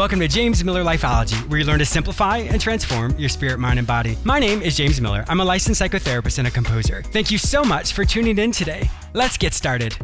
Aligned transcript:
Welcome 0.00 0.20
to 0.20 0.28
James 0.28 0.64
Miller 0.64 0.82
Lifeology, 0.82 1.46
where 1.50 1.60
you 1.60 1.66
learn 1.66 1.78
to 1.78 1.84
simplify 1.84 2.38
and 2.38 2.58
transform 2.58 3.14
your 3.18 3.28
spirit, 3.28 3.58
mind, 3.58 3.78
and 3.78 3.86
body. 3.86 4.16
My 4.24 4.38
name 4.38 4.62
is 4.62 4.74
James 4.74 4.98
Miller. 4.98 5.26
I'm 5.28 5.40
a 5.40 5.44
licensed 5.44 5.78
psychotherapist 5.78 6.38
and 6.38 6.48
a 6.48 6.50
composer. 6.50 7.02
Thank 7.02 7.30
you 7.30 7.36
so 7.36 7.62
much 7.62 7.92
for 7.92 8.06
tuning 8.06 8.38
in 8.38 8.50
today. 8.50 8.90
Let's 9.12 9.36
get 9.36 9.52
started. 9.52 9.94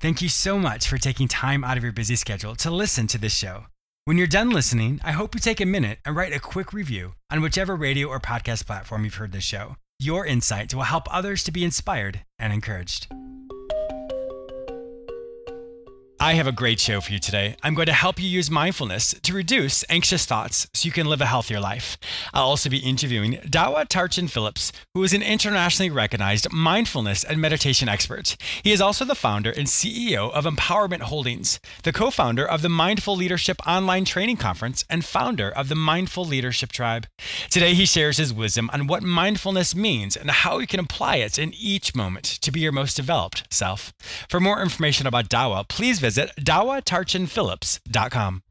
Thank 0.00 0.20
you 0.20 0.28
so 0.28 0.58
much 0.58 0.86
for 0.86 0.98
taking 0.98 1.28
time 1.28 1.64
out 1.64 1.78
of 1.78 1.82
your 1.82 1.94
busy 1.94 2.14
schedule 2.14 2.54
to 2.56 2.70
listen 2.70 3.06
to 3.06 3.16
this 3.16 3.34
show. 3.34 3.68
When 4.04 4.18
you're 4.18 4.26
done 4.26 4.50
listening, 4.50 5.00
I 5.02 5.12
hope 5.12 5.34
you 5.34 5.40
take 5.40 5.62
a 5.62 5.64
minute 5.64 6.00
and 6.04 6.14
write 6.14 6.34
a 6.34 6.38
quick 6.38 6.74
review 6.74 7.14
on 7.32 7.40
whichever 7.40 7.74
radio 7.74 8.08
or 8.08 8.20
podcast 8.20 8.66
platform 8.66 9.04
you've 9.04 9.14
heard 9.14 9.32
this 9.32 9.44
show. 9.44 9.76
Your 9.98 10.26
insights 10.26 10.74
will 10.74 10.82
help 10.82 11.06
others 11.10 11.42
to 11.44 11.50
be 11.50 11.64
inspired 11.64 12.20
and 12.38 12.52
encouraged. 12.52 13.06
I 16.26 16.34
have 16.34 16.48
a 16.48 16.62
great 16.62 16.80
show 16.80 17.00
for 17.00 17.12
you 17.12 17.20
today. 17.20 17.54
I'm 17.62 17.74
going 17.76 17.86
to 17.86 17.92
help 17.92 18.20
you 18.20 18.28
use 18.28 18.50
mindfulness 18.50 19.14
to 19.22 19.32
reduce 19.32 19.84
anxious 19.88 20.26
thoughts 20.26 20.66
so 20.74 20.84
you 20.84 20.90
can 20.90 21.06
live 21.06 21.20
a 21.20 21.26
healthier 21.26 21.60
life. 21.60 21.96
I'll 22.34 22.48
also 22.48 22.68
be 22.68 22.78
interviewing 22.78 23.34
Dawa 23.44 23.86
Tarchin 23.86 24.28
Phillips, 24.28 24.72
who 24.92 25.04
is 25.04 25.12
an 25.12 25.22
internationally 25.22 25.88
recognized 25.88 26.52
mindfulness 26.52 27.22
and 27.22 27.40
meditation 27.40 27.88
expert. 27.88 28.36
He 28.64 28.72
is 28.72 28.80
also 28.80 29.04
the 29.04 29.14
founder 29.14 29.52
and 29.52 29.68
CEO 29.68 30.32
of 30.32 30.46
Empowerment 30.46 31.02
Holdings, 31.02 31.60
the 31.84 31.92
co 31.92 32.10
founder 32.10 32.44
of 32.44 32.60
the 32.60 32.68
Mindful 32.68 33.14
Leadership 33.14 33.64
Online 33.64 34.04
Training 34.04 34.38
Conference, 34.38 34.84
and 34.90 35.04
founder 35.04 35.48
of 35.48 35.68
the 35.68 35.76
Mindful 35.76 36.24
Leadership 36.24 36.72
Tribe. 36.72 37.06
Today, 37.50 37.72
he 37.74 37.86
shares 37.86 38.16
his 38.16 38.34
wisdom 38.34 38.68
on 38.72 38.88
what 38.88 39.04
mindfulness 39.04 39.76
means 39.76 40.16
and 40.16 40.28
how 40.32 40.58
you 40.58 40.66
can 40.66 40.80
apply 40.80 41.18
it 41.18 41.38
in 41.38 41.54
each 41.54 41.94
moment 41.94 42.24
to 42.24 42.50
be 42.50 42.58
your 42.58 42.72
most 42.72 42.96
developed 42.96 43.44
self. 43.48 43.94
For 44.28 44.40
more 44.40 44.60
information 44.60 45.06
about 45.06 45.28
Dawa, 45.28 45.68
please 45.68 46.00
visit 46.00 46.15
visit 46.16 46.32
dawatarchinphillips.com. 46.40 48.42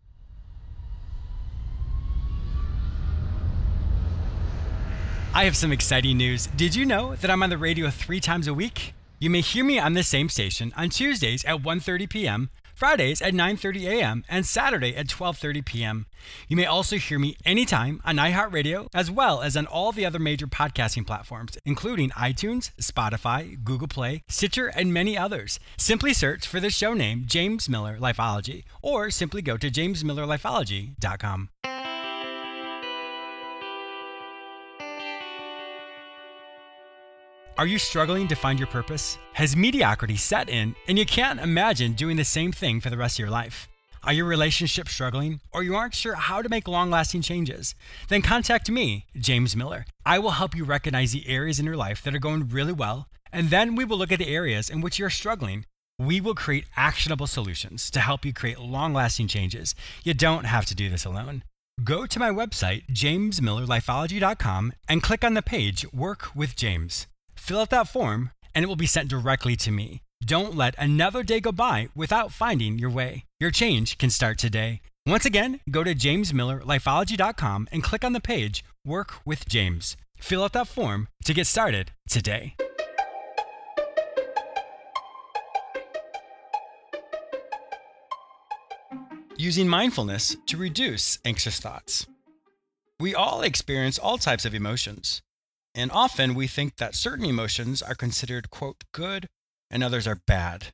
I 5.33 5.43
have 5.43 5.57
some 5.57 5.73
exciting 5.73 6.17
news. 6.17 6.47
Did 6.47 6.75
you 6.75 6.85
know 6.85 7.15
that 7.15 7.29
I'm 7.29 7.43
on 7.43 7.49
the 7.49 7.57
radio 7.57 7.89
three 7.89 8.21
times 8.21 8.47
a 8.47 8.53
week? 8.53 8.93
You 9.19 9.29
may 9.29 9.41
hear 9.41 9.65
me 9.65 9.79
on 9.79 9.93
the 9.93 10.03
same 10.03 10.29
station 10.29 10.71
on 10.77 10.89
Tuesdays 10.89 11.43
at 11.43 11.57
1:30 11.57 12.09
p.m., 12.09 12.49
Fridays 12.75 13.21
at 13.21 13.33
9:30 13.33 13.87
a.m., 13.87 14.25
and 14.27 14.45
Saturday 14.45 14.95
at 14.95 15.07
12:30 15.07 15.65
p.m. 15.65 16.05
You 16.47 16.57
may 16.57 16.65
also 16.65 16.97
hear 16.97 17.17
me 17.17 17.37
anytime 17.45 18.01
on 18.05 18.17
iHeartRadio 18.17 18.87
as 18.93 19.09
well 19.09 19.41
as 19.41 19.55
on 19.55 19.65
all 19.65 19.91
the 19.91 20.05
other 20.05 20.19
major 20.19 20.45
podcasting 20.45 21.07
platforms, 21.07 21.57
including 21.65 22.09
iTunes, 22.11 22.71
Spotify, 22.75 23.63
Google 23.63 23.87
Play, 23.87 24.23
Stitcher, 24.27 24.67
and 24.67 24.93
many 24.93 25.17
others. 25.17 25.59
Simply 25.77 26.13
search 26.13 26.45
for 26.47 26.59
the 26.59 26.69
show 26.69 26.93
name 26.93 27.23
James 27.25 27.69
Miller 27.69 27.97
Lifeology 27.97 28.65
or 28.81 29.09
simply 29.09 29.41
go 29.41 29.55
to 29.57 29.71
jamesmillerlifeology.com. 29.71 31.49
Are 37.57 37.67
you 37.67 37.79
struggling 37.79 38.27
to 38.27 38.35
find 38.35 38.59
your 38.59 38.67
purpose? 38.67 39.17
Has 39.31 39.55
mediocrity 39.55 40.17
set 40.17 40.49
in 40.49 40.75
and 40.89 40.99
you 40.99 41.05
can't 41.05 41.39
imagine 41.39 41.93
doing 41.93 42.17
the 42.17 42.25
same 42.25 42.51
thing 42.51 42.81
for 42.81 42.89
the 42.89 42.97
rest 42.97 43.15
of 43.15 43.19
your 43.19 43.29
life? 43.29 43.69
Are 44.03 44.11
your 44.11 44.25
relationships 44.25 44.91
struggling 44.91 45.39
or 45.53 45.63
you 45.63 45.73
aren't 45.73 45.95
sure 45.95 46.15
how 46.15 46.41
to 46.41 46.49
make 46.49 46.67
long 46.67 46.91
lasting 46.91 47.21
changes? 47.21 47.73
Then 48.09 48.21
contact 48.21 48.69
me, 48.69 49.05
James 49.15 49.55
Miller. 49.55 49.85
I 50.05 50.19
will 50.19 50.31
help 50.31 50.53
you 50.53 50.65
recognize 50.65 51.13
the 51.13 51.29
areas 51.29 51.57
in 51.57 51.65
your 51.65 51.77
life 51.77 52.03
that 52.03 52.13
are 52.13 52.19
going 52.19 52.49
really 52.49 52.73
well, 52.73 53.07
and 53.31 53.49
then 53.49 53.75
we 53.75 53.85
will 53.85 53.97
look 53.97 54.11
at 54.11 54.19
the 54.19 54.27
areas 54.35 54.69
in 54.69 54.81
which 54.81 54.99
you're 54.99 55.09
struggling. 55.09 55.65
We 55.97 56.19
will 56.19 56.35
create 56.35 56.65
actionable 56.75 57.25
solutions 57.25 57.89
to 57.91 58.01
help 58.01 58.25
you 58.25 58.33
create 58.33 58.59
long 58.59 58.93
lasting 58.93 59.29
changes. 59.29 59.75
You 60.03 60.13
don't 60.13 60.43
have 60.43 60.65
to 60.65 60.75
do 60.75 60.89
this 60.89 61.05
alone. 61.05 61.43
Go 61.85 62.05
to 62.05 62.19
my 62.19 62.31
website, 62.31 62.85
jamesmillerlifeology.com, 62.87 64.73
and 64.89 65.01
click 65.01 65.23
on 65.23 65.35
the 65.35 65.41
page 65.41 65.85
Work 65.93 66.35
with 66.35 66.57
James. 66.57 67.07
Fill 67.45 67.59
out 67.59 67.69
that 67.69 67.89
form, 67.89 68.31
and 68.55 68.63
it 68.63 68.67
will 68.67 68.75
be 68.75 68.87
sent 68.87 69.07
directly 69.07 69.55
to 69.57 69.69
me. 69.69 70.01
Don't 70.25 70.55
let 70.55 70.73
another 70.79 71.21
day 71.21 71.39
go 71.39 71.51
by 71.51 71.89
without 71.93 72.31
finding 72.31 72.79
your 72.79 72.89
way. 72.89 73.25
Your 73.39 73.51
change 73.51 73.99
can 73.99 74.09
start 74.09 74.39
today. 74.39 74.81
Once 75.05 75.27
again, 75.27 75.59
go 75.69 75.83
to 75.83 75.93
jamesmillerlifeology.com 75.93 77.67
and 77.71 77.83
click 77.83 78.03
on 78.03 78.13
the 78.13 78.19
page 78.19 78.63
Work 78.83 79.13
with 79.25 79.47
James. 79.47 79.95
Fill 80.17 80.43
out 80.43 80.53
that 80.53 80.67
form 80.67 81.07
to 81.25 81.35
get 81.35 81.45
started 81.45 81.91
today. 82.09 82.55
Using 89.37 89.67
mindfulness 89.67 90.35
to 90.47 90.57
reduce 90.57 91.19
anxious 91.23 91.59
thoughts. 91.59 92.07
We 92.99 93.13
all 93.13 93.43
experience 93.43 93.99
all 93.99 94.17
types 94.17 94.45
of 94.45 94.55
emotions. 94.55 95.21
And 95.75 95.91
often 95.91 96.33
we 96.33 96.47
think 96.47 96.77
that 96.77 96.95
certain 96.95 97.25
emotions 97.25 97.81
are 97.81 97.95
considered, 97.95 98.49
quote, 98.49 98.85
good 98.93 99.27
and 99.69 99.83
others 99.83 100.07
are 100.07 100.21
bad. 100.25 100.67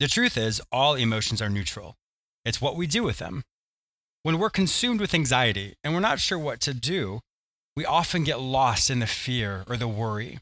The 0.00 0.08
truth 0.08 0.36
is, 0.36 0.60
all 0.72 0.94
emotions 0.94 1.40
are 1.40 1.48
neutral. 1.48 1.94
It's 2.44 2.60
what 2.60 2.76
we 2.76 2.88
do 2.88 3.04
with 3.04 3.18
them. 3.18 3.44
When 4.24 4.38
we're 4.38 4.50
consumed 4.50 5.00
with 5.00 5.14
anxiety 5.14 5.76
and 5.84 5.94
we're 5.94 6.00
not 6.00 6.18
sure 6.18 6.38
what 6.38 6.60
to 6.62 6.74
do, 6.74 7.20
we 7.76 7.84
often 7.84 8.24
get 8.24 8.40
lost 8.40 8.90
in 8.90 8.98
the 8.98 9.06
fear 9.06 9.64
or 9.68 9.76
the 9.76 9.86
worry. 9.86 10.40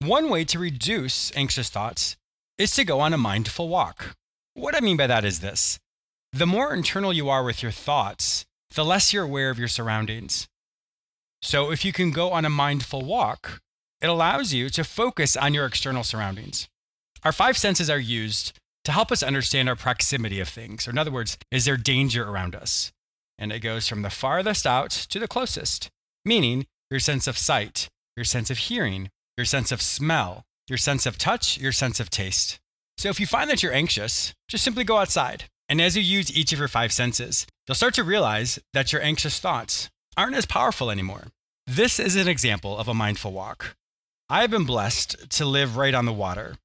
One 0.00 0.30
way 0.30 0.44
to 0.46 0.58
reduce 0.58 1.34
anxious 1.36 1.68
thoughts 1.68 2.16
is 2.56 2.74
to 2.76 2.84
go 2.84 3.00
on 3.00 3.12
a 3.12 3.18
mindful 3.18 3.68
walk. 3.68 4.16
What 4.54 4.74
I 4.74 4.80
mean 4.80 4.96
by 4.96 5.06
that 5.06 5.24
is 5.24 5.40
this 5.40 5.78
the 6.32 6.46
more 6.46 6.74
internal 6.74 7.12
you 7.12 7.28
are 7.28 7.44
with 7.44 7.62
your 7.62 7.72
thoughts, 7.72 8.46
the 8.74 8.84
less 8.84 9.12
you're 9.12 9.24
aware 9.24 9.50
of 9.50 9.58
your 9.58 9.68
surroundings. 9.68 10.48
So 11.44 11.70
if 11.70 11.84
you 11.84 11.92
can 11.92 12.10
go 12.10 12.32
on 12.32 12.46
a 12.46 12.50
mindful 12.50 13.02
walk, 13.02 13.60
it 14.00 14.08
allows 14.08 14.54
you 14.54 14.70
to 14.70 14.82
focus 14.82 15.36
on 15.36 15.52
your 15.52 15.66
external 15.66 16.02
surroundings. 16.02 16.68
Our 17.22 17.32
five 17.32 17.58
senses 17.58 17.90
are 17.90 17.98
used 17.98 18.58
to 18.84 18.92
help 18.92 19.12
us 19.12 19.22
understand 19.22 19.68
our 19.68 19.76
proximity 19.76 20.40
of 20.40 20.48
things. 20.48 20.88
Or 20.88 20.90
in 20.90 20.98
other 20.98 21.10
words, 21.10 21.36
is 21.50 21.66
there 21.66 21.76
danger 21.76 22.24
around 22.24 22.54
us? 22.54 22.92
And 23.38 23.52
it 23.52 23.60
goes 23.60 23.86
from 23.86 24.00
the 24.00 24.08
farthest 24.08 24.66
out 24.66 24.88
to 25.10 25.18
the 25.18 25.28
closest, 25.28 25.90
meaning 26.24 26.64
your 26.90 26.98
sense 26.98 27.26
of 27.26 27.36
sight, 27.36 27.90
your 28.16 28.24
sense 28.24 28.48
of 28.50 28.56
hearing, 28.56 29.10
your 29.36 29.44
sense 29.44 29.70
of 29.70 29.82
smell, 29.82 30.44
your 30.66 30.78
sense 30.78 31.04
of 31.04 31.18
touch, 31.18 31.58
your 31.58 31.72
sense 31.72 32.00
of 32.00 32.08
taste. 32.08 32.58
So 32.96 33.10
if 33.10 33.20
you 33.20 33.26
find 33.26 33.50
that 33.50 33.62
you're 33.62 33.74
anxious, 33.74 34.32
just 34.48 34.64
simply 34.64 34.84
go 34.84 34.96
outside. 34.96 35.44
And 35.68 35.78
as 35.82 35.94
you 35.94 36.02
use 36.02 36.34
each 36.34 36.54
of 36.54 36.58
your 36.58 36.68
five 36.68 36.90
senses, 36.90 37.46
you'll 37.68 37.74
start 37.74 37.92
to 37.94 38.02
realize 38.02 38.58
that 38.72 38.94
your 38.94 39.02
anxious 39.02 39.38
thoughts 39.38 39.90
aren't 40.16 40.36
as 40.36 40.46
powerful 40.46 40.90
anymore. 40.90 41.26
This 41.66 41.98
is 41.98 42.14
an 42.16 42.28
example 42.28 42.76
of 42.76 42.88
a 42.88 42.94
mindful 42.94 43.32
walk. 43.32 43.74
I 44.28 44.42
have 44.42 44.50
been 44.50 44.66
blessed 44.66 45.30
to 45.30 45.46
live 45.46 45.78
right 45.78 45.94
on 45.94 46.04
the 46.04 46.12
water. 46.12 46.56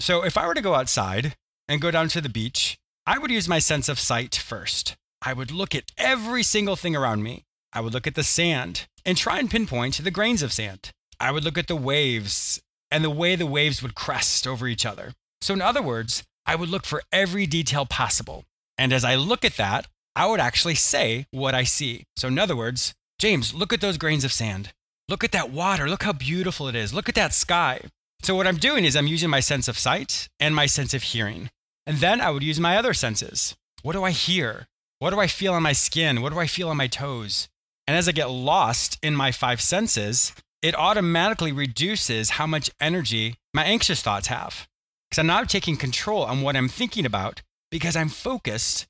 So 0.00 0.24
if 0.24 0.36
I 0.36 0.48
were 0.48 0.54
to 0.54 0.60
go 0.60 0.74
outside 0.74 1.36
and 1.68 1.80
go 1.80 1.92
down 1.92 2.08
to 2.08 2.20
the 2.20 2.28
beach, 2.28 2.76
I 3.06 3.18
would 3.18 3.30
use 3.30 3.48
my 3.48 3.60
sense 3.60 3.88
of 3.88 4.00
sight 4.00 4.34
first. 4.34 4.96
I 5.24 5.32
would 5.32 5.52
look 5.52 5.76
at 5.76 5.92
every 5.96 6.42
single 6.42 6.74
thing 6.74 6.96
around 6.96 7.22
me. 7.22 7.44
I 7.72 7.80
would 7.80 7.94
look 7.94 8.08
at 8.08 8.16
the 8.16 8.24
sand 8.24 8.88
and 9.06 9.16
try 9.16 9.38
and 9.38 9.48
pinpoint 9.48 10.02
the 10.02 10.10
grains 10.10 10.42
of 10.42 10.52
sand. 10.52 10.90
I 11.20 11.30
would 11.30 11.44
look 11.44 11.56
at 11.56 11.68
the 11.68 11.76
waves 11.76 12.60
and 12.90 13.04
the 13.04 13.10
way 13.10 13.36
the 13.36 13.46
waves 13.46 13.80
would 13.80 13.94
crest 13.94 14.44
over 14.46 14.66
each 14.66 14.84
other. 14.84 15.12
So, 15.40 15.54
in 15.54 15.62
other 15.62 15.82
words, 15.82 16.24
I 16.46 16.56
would 16.56 16.68
look 16.68 16.84
for 16.84 17.02
every 17.12 17.46
detail 17.46 17.86
possible. 17.86 18.44
And 18.76 18.92
as 18.92 19.04
I 19.04 19.14
look 19.14 19.44
at 19.44 19.56
that, 19.56 19.86
I 20.16 20.26
would 20.26 20.40
actually 20.40 20.74
say 20.74 21.26
what 21.30 21.54
I 21.54 21.62
see. 21.62 22.06
So, 22.16 22.26
in 22.26 22.40
other 22.40 22.56
words, 22.56 22.92
James, 23.22 23.54
look 23.54 23.72
at 23.72 23.80
those 23.80 23.98
grains 23.98 24.24
of 24.24 24.32
sand. 24.32 24.72
Look 25.08 25.22
at 25.22 25.30
that 25.30 25.48
water. 25.48 25.88
Look 25.88 26.02
how 26.02 26.12
beautiful 26.12 26.66
it 26.66 26.74
is. 26.74 26.92
Look 26.92 27.08
at 27.08 27.14
that 27.14 27.32
sky. 27.32 27.82
So, 28.20 28.34
what 28.34 28.48
I'm 28.48 28.56
doing 28.56 28.84
is 28.84 28.96
I'm 28.96 29.06
using 29.06 29.30
my 29.30 29.38
sense 29.38 29.68
of 29.68 29.78
sight 29.78 30.28
and 30.40 30.56
my 30.56 30.66
sense 30.66 30.92
of 30.92 31.04
hearing. 31.04 31.48
And 31.86 31.98
then 31.98 32.20
I 32.20 32.30
would 32.30 32.42
use 32.42 32.58
my 32.58 32.76
other 32.76 32.92
senses. 32.92 33.54
What 33.82 33.92
do 33.92 34.02
I 34.02 34.10
hear? 34.10 34.66
What 34.98 35.10
do 35.10 35.20
I 35.20 35.28
feel 35.28 35.54
on 35.54 35.62
my 35.62 35.72
skin? 35.72 36.20
What 36.20 36.32
do 36.32 36.40
I 36.40 36.48
feel 36.48 36.68
on 36.68 36.76
my 36.76 36.88
toes? 36.88 37.48
And 37.86 37.96
as 37.96 38.08
I 38.08 38.10
get 38.12 38.28
lost 38.28 38.98
in 39.04 39.14
my 39.14 39.30
five 39.30 39.60
senses, 39.60 40.32
it 40.60 40.74
automatically 40.74 41.52
reduces 41.52 42.30
how 42.30 42.48
much 42.48 42.72
energy 42.80 43.36
my 43.54 43.62
anxious 43.62 44.02
thoughts 44.02 44.26
have. 44.26 44.66
Because 45.08 45.20
I'm 45.20 45.28
now 45.28 45.44
taking 45.44 45.76
control 45.76 46.24
on 46.24 46.42
what 46.42 46.56
I'm 46.56 46.68
thinking 46.68 47.06
about 47.06 47.40
because 47.70 47.94
I'm 47.94 48.08
focused 48.08 48.88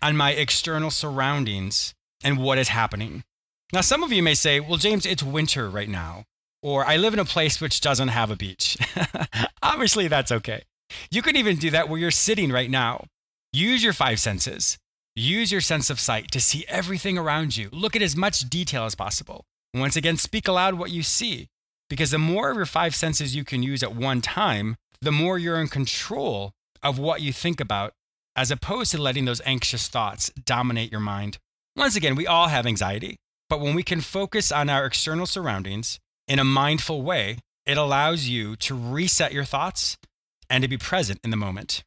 on 0.00 0.16
my 0.16 0.30
external 0.30 0.92
surroundings 0.92 1.94
and 2.22 2.38
what 2.38 2.58
is 2.58 2.68
happening. 2.68 3.24
Now, 3.72 3.80
some 3.80 4.02
of 4.02 4.12
you 4.12 4.22
may 4.22 4.34
say, 4.34 4.60
well, 4.60 4.76
James, 4.76 5.06
it's 5.06 5.22
winter 5.22 5.70
right 5.70 5.88
now, 5.88 6.24
or 6.62 6.84
I 6.84 6.98
live 6.98 7.14
in 7.14 7.18
a 7.18 7.24
place 7.24 7.58
which 7.58 7.80
doesn't 7.80 8.08
have 8.08 8.30
a 8.30 8.36
beach. 8.36 8.76
Obviously, 9.62 10.08
that's 10.08 10.30
okay. 10.30 10.64
You 11.10 11.22
can 11.22 11.36
even 11.36 11.56
do 11.56 11.70
that 11.70 11.88
where 11.88 11.98
you're 11.98 12.10
sitting 12.10 12.52
right 12.52 12.70
now. 12.70 13.06
Use 13.52 13.82
your 13.82 13.94
five 13.94 14.20
senses. 14.20 14.76
Use 15.16 15.50
your 15.50 15.62
sense 15.62 15.88
of 15.88 16.00
sight 16.00 16.30
to 16.32 16.40
see 16.40 16.66
everything 16.68 17.16
around 17.16 17.56
you. 17.56 17.70
Look 17.72 17.96
at 17.96 18.02
as 18.02 18.14
much 18.14 18.48
detail 18.50 18.84
as 18.84 18.94
possible. 18.94 19.44
Once 19.72 19.96
again, 19.96 20.18
speak 20.18 20.48
aloud 20.48 20.74
what 20.74 20.90
you 20.90 21.02
see, 21.02 21.48
because 21.88 22.10
the 22.10 22.18
more 22.18 22.50
of 22.50 22.56
your 22.56 22.66
five 22.66 22.94
senses 22.94 23.34
you 23.34 23.44
can 23.44 23.62
use 23.62 23.82
at 23.82 23.96
one 23.96 24.20
time, 24.20 24.76
the 25.00 25.12
more 25.12 25.38
you're 25.38 25.60
in 25.60 25.68
control 25.68 26.52
of 26.82 26.98
what 26.98 27.22
you 27.22 27.32
think 27.32 27.58
about 27.58 27.94
as 28.36 28.50
opposed 28.50 28.90
to 28.90 29.00
letting 29.00 29.24
those 29.24 29.42
anxious 29.44 29.88
thoughts 29.88 30.30
dominate 30.44 30.90
your 30.90 31.00
mind. 31.00 31.38
Once 31.76 31.96
again, 31.96 32.14
we 32.14 32.26
all 32.26 32.48
have 32.48 32.66
anxiety, 32.66 33.16
but 33.52 33.60
when 33.60 33.74
we 33.74 33.82
can 33.82 34.00
focus 34.00 34.50
on 34.50 34.70
our 34.70 34.86
external 34.86 35.26
surroundings 35.26 36.00
in 36.26 36.38
a 36.38 36.42
mindful 36.42 37.02
way, 37.02 37.36
it 37.66 37.76
allows 37.76 38.26
you 38.26 38.56
to 38.56 38.74
reset 38.74 39.34
your 39.34 39.44
thoughts 39.44 39.98
and 40.48 40.62
to 40.62 40.68
be 40.68 40.78
present 40.78 41.20
in 41.22 41.28
the 41.28 41.36
moment. 41.36 41.84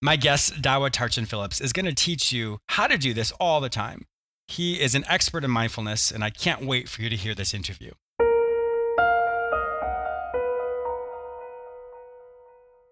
My 0.00 0.14
guest, 0.14 0.62
Dawa 0.62 0.92
Tarchin 0.92 1.26
Phillips, 1.26 1.60
is 1.60 1.72
going 1.72 1.86
to 1.86 1.92
teach 1.92 2.30
you 2.32 2.60
how 2.68 2.86
to 2.86 2.96
do 2.96 3.12
this 3.12 3.32
all 3.40 3.60
the 3.60 3.68
time. 3.68 4.04
He 4.46 4.80
is 4.80 4.94
an 4.94 5.04
expert 5.08 5.42
in 5.42 5.50
mindfulness, 5.50 6.12
and 6.12 6.22
I 6.22 6.30
can't 6.30 6.64
wait 6.64 6.88
for 6.88 7.02
you 7.02 7.10
to 7.10 7.16
hear 7.16 7.34
this 7.34 7.52
interview. 7.52 7.90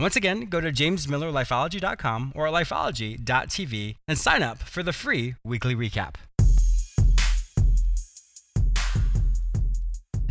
Once 0.00 0.14
again, 0.14 0.42
go 0.42 0.60
to 0.60 0.70
jamesmillerlifeology.com 0.70 2.32
or 2.36 2.46
lifeology.tv 2.46 3.96
and 4.06 4.16
sign 4.16 4.44
up 4.44 4.58
for 4.58 4.84
the 4.84 4.92
free 4.92 5.34
weekly 5.44 5.74
recap. 5.74 6.14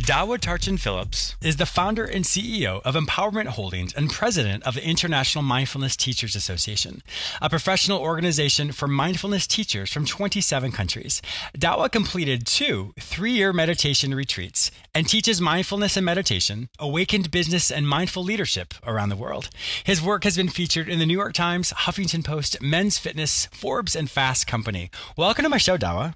Dawa 0.08 0.38
Tarchin 0.38 0.80
Phillips 0.80 1.36
is 1.42 1.56
the 1.56 1.66
founder 1.66 2.06
and 2.06 2.24
CEO 2.24 2.80
of 2.82 2.94
Empowerment 2.94 3.48
Holdings 3.48 3.92
and 3.92 4.08
president 4.08 4.62
of 4.66 4.72
the 4.72 4.82
International 4.82 5.44
Mindfulness 5.44 5.98
Teachers 5.98 6.34
Association, 6.34 7.02
a 7.42 7.50
professional 7.50 8.00
organization 8.00 8.72
for 8.72 8.88
mindfulness 8.88 9.46
teachers 9.46 9.92
from 9.92 10.06
27 10.06 10.72
countries. 10.72 11.20
Dawa 11.54 11.92
completed 11.92 12.46
two 12.46 12.94
three 12.98 13.32
year 13.32 13.52
meditation 13.52 14.14
retreats 14.14 14.70
and 14.94 15.06
teaches 15.06 15.42
mindfulness 15.42 15.94
and 15.94 16.06
meditation, 16.06 16.70
awakened 16.78 17.30
business, 17.30 17.70
and 17.70 17.86
mindful 17.86 18.24
leadership 18.24 18.72
around 18.86 19.10
the 19.10 19.14
world. 19.14 19.50
His 19.84 20.00
work 20.00 20.24
has 20.24 20.38
been 20.38 20.48
featured 20.48 20.88
in 20.88 21.00
the 21.00 21.04
New 21.04 21.18
York 21.18 21.34
Times, 21.34 21.70
Huffington 21.84 22.24
Post, 22.24 22.62
Men's 22.62 22.96
Fitness, 22.96 23.44
Forbes, 23.52 23.94
and 23.94 24.10
Fast 24.10 24.46
Company. 24.46 24.90
Welcome 25.18 25.42
to 25.42 25.50
my 25.50 25.58
show, 25.58 25.76
Dawa. 25.76 26.14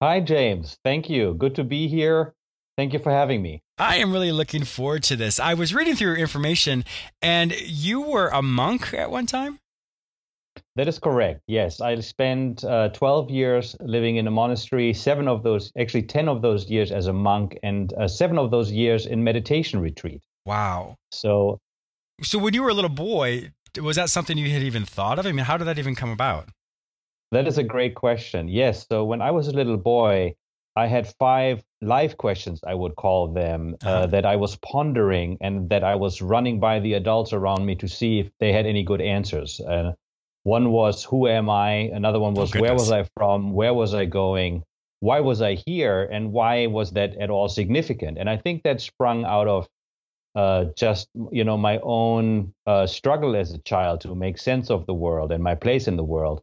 Hi, 0.00 0.20
James. 0.20 0.78
Thank 0.82 1.10
you. 1.10 1.34
Good 1.34 1.56
to 1.56 1.64
be 1.64 1.88
here. 1.88 2.32
Thank 2.76 2.92
you 2.92 2.98
for 2.98 3.12
having 3.12 3.40
me. 3.40 3.62
I 3.78 3.96
am 3.96 4.12
really 4.12 4.32
looking 4.32 4.64
forward 4.64 5.04
to 5.04 5.16
this. 5.16 5.38
I 5.38 5.54
was 5.54 5.74
reading 5.74 5.94
through 5.94 6.08
your 6.08 6.16
information, 6.16 6.84
and 7.22 7.52
you 7.60 8.00
were 8.00 8.28
a 8.28 8.42
monk 8.42 8.92
at 8.92 9.10
one 9.10 9.26
time? 9.26 9.60
That 10.76 10.88
is 10.88 10.98
correct. 10.98 11.40
Yes, 11.46 11.80
I 11.80 11.98
spent 12.00 12.64
uh, 12.64 12.88
12 12.88 13.30
years 13.30 13.76
living 13.80 14.16
in 14.16 14.26
a 14.26 14.30
monastery, 14.30 14.92
seven 14.92 15.28
of 15.28 15.42
those, 15.42 15.72
actually 15.78 16.02
10 16.02 16.28
of 16.28 16.42
those 16.42 16.68
years 16.68 16.90
as 16.90 17.06
a 17.06 17.12
monk, 17.12 17.58
and 17.62 17.92
uh, 17.94 18.08
seven 18.08 18.38
of 18.38 18.50
those 18.50 18.72
years 18.72 19.06
in 19.06 19.22
meditation 19.22 19.80
retreat. 19.80 20.22
Wow. 20.44 20.96
So, 21.12 21.58
so 22.22 22.38
when 22.38 22.54
you 22.54 22.62
were 22.62 22.70
a 22.70 22.74
little 22.74 22.90
boy, 22.90 23.52
was 23.80 23.96
that 23.96 24.10
something 24.10 24.36
you 24.36 24.50
had 24.50 24.62
even 24.62 24.84
thought 24.84 25.18
of? 25.18 25.26
I 25.26 25.32
mean, 25.32 25.44
how 25.44 25.56
did 25.56 25.64
that 25.64 25.78
even 25.78 25.94
come 25.94 26.10
about? 26.10 26.48
That 27.30 27.46
is 27.48 27.58
a 27.58 27.64
great 27.64 27.94
question. 27.94 28.48
Yes. 28.48 28.86
So 28.88 29.04
when 29.04 29.20
I 29.20 29.30
was 29.30 29.48
a 29.48 29.52
little 29.52 29.76
boy, 29.76 30.34
I 30.76 30.86
had 30.86 31.06
five 31.18 31.62
life 31.80 32.16
questions, 32.16 32.60
I 32.66 32.74
would 32.74 32.96
call 32.96 33.28
them, 33.28 33.76
uh, 33.84 33.88
uh-huh. 33.88 34.06
that 34.06 34.26
I 34.26 34.36
was 34.36 34.56
pondering 34.56 35.38
and 35.40 35.68
that 35.70 35.84
I 35.84 35.94
was 35.94 36.20
running 36.20 36.58
by 36.58 36.80
the 36.80 36.94
adults 36.94 37.32
around 37.32 37.64
me 37.64 37.74
to 37.76 37.88
see 37.88 38.18
if 38.20 38.30
they 38.40 38.52
had 38.52 38.66
any 38.66 38.82
good 38.82 39.00
answers. 39.00 39.60
Uh, 39.60 39.92
one 40.42 40.70
was, 40.70 41.04
Who 41.04 41.28
am 41.28 41.48
I? 41.48 41.90
Another 41.92 42.18
one 42.18 42.34
was, 42.34 42.54
oh, 42.54 42.60
Where 42.60 42.74
was 42.74 42.90
I 42.90 43.06
from? 43.16 43.52
Where 43.52 43.74
was 43.74 43.94
I 43.94 44.04
going? 44.04 44.64
Why 45.00 45.20
was 45.20 45.42
I 45.42 45.54
here? 45.54 46.08
And 46.10 46.32
why 46.32 46.66
was 46.66 46.92
that 46.92 47.16
at 47.16 47.30
all 47.30 47.48
significant? 47.48 48.18
And 48.18 48.28
I 48.28 48.36
think 48.36 48.62
that 48.64 48.80
sprung 48.80 49.24
out 49.24 49.46
of 49.46 49.68
uh, 50.34 50.66
just 50.76 51.08
you 51.30 51.44
know 51.44 51.56
my 51.56 51.78
own 51.82 52.52
uh, 52.66 52.86
struggle 52.86 53.36
as 53.36 53.52
a 53.52 53.58
child 53.58 54.00
to 54.00 54.14
make 54.14 54.36
sense 54.36 54.70
of 54.70 54.84
the 54.86 54.94
world 54.94 55.30
and 55.30 55.42
my 55.44 55.54
place 55.54 55.86
in 55.86 55.96
the 55.96 56.04
world 56.04 56.42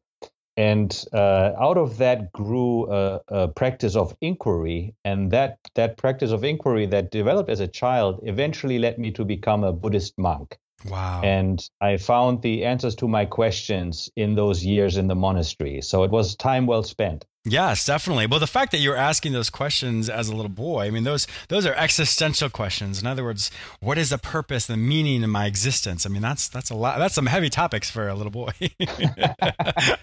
and 0.58 1.06
uh, 1.14 1.52
out 1.60 1.78
of 1.78 1.98
that 1.98 2.32
grew 2.34 2.92
a, 2.92 3.22
a, 3.30 3.48
practice 3.48 3.96
of 3.96 4.16
inquiry. 4.22 4.94
And 5.06 5.32
that 5.32 5.58
that 5.76 5.98
practice 5.98 6.32
of 6.32 6.44
inquiry 6.44 6.86
that 6.88 7.12
developed 7.12 7.50
as 7.50 7.60
a 7.60 7.68
child 7.68 8.20
eventually 8.24 8.80
led 8.80 8.98
me 8.98 9.12
to 9.12 9.26
become 9.26 9.64
a 9.64 9.74
buddhist 9.74 10.18
monk. 10.18 10.58
Wow. 10.90 11.22
And 11.24 11.64
i 11.80 11.98
found 11.98 12.42
the 12.42 12.66
answers 12.66 12.96
to 12.96 13.08
my 13.08 13.26
questions 13.26 14.10
in 14.16 14.36
those 14.36 14.66
years 14.66 14.98
in 14.98 15.08
the 15.08 15.16
monastery. 15.16 15.82
So 15.82 16.04
it 16.04 16.12
was 16.12 16.36
time 16.36 16.66
well 16.66 16.84
spent 16.84 17.26
Yes, 17.44 17.88
definitely. 17.88 18.28
Well, 18.28 18.40
the 18.40 18.46
fact 18.46 18.72
that 18.72 18.78
you're 18.78 18.96
asking 18.96 19.34
those 19.34 19.50
questions 19.50 20.10
as 20.10 20.30
a 20.30 20.36
little 20.36 20.50
boy, 20.50 20.86
I 20.86 20.92
mean, 20.92 21.06
those 21.06 21.26
those 21.48 21.66
are 21.66 21.74
existential 21.74 22.52
questions. 22.52 23.02
In 23.02 23.08
other 23.08 23.24
words, 23.24 23.50
what 23.80 23.98
is 23.98 24.12
the 24.12 24.20
purpose, 24.20 24.68
the 24.68 24.78
meaning 24.78 25.24
in 25.24 25.30
my 25.32 25.48
existence? 25.48 26.06
I 26.06 26.10
mean, 26.10 26.22
that's 26.22 26.48
that's 26.50 26.70
a 26.70 26.76
lot. 26.76 27.00
That's 27.00 27.16
some 27.16 27.26
heavy 27.26 27.50
topics 27.50 27.90
for 27.90 28.08
a 28.08 28.14
little 28.14 28.32
boy. 28.32 28.52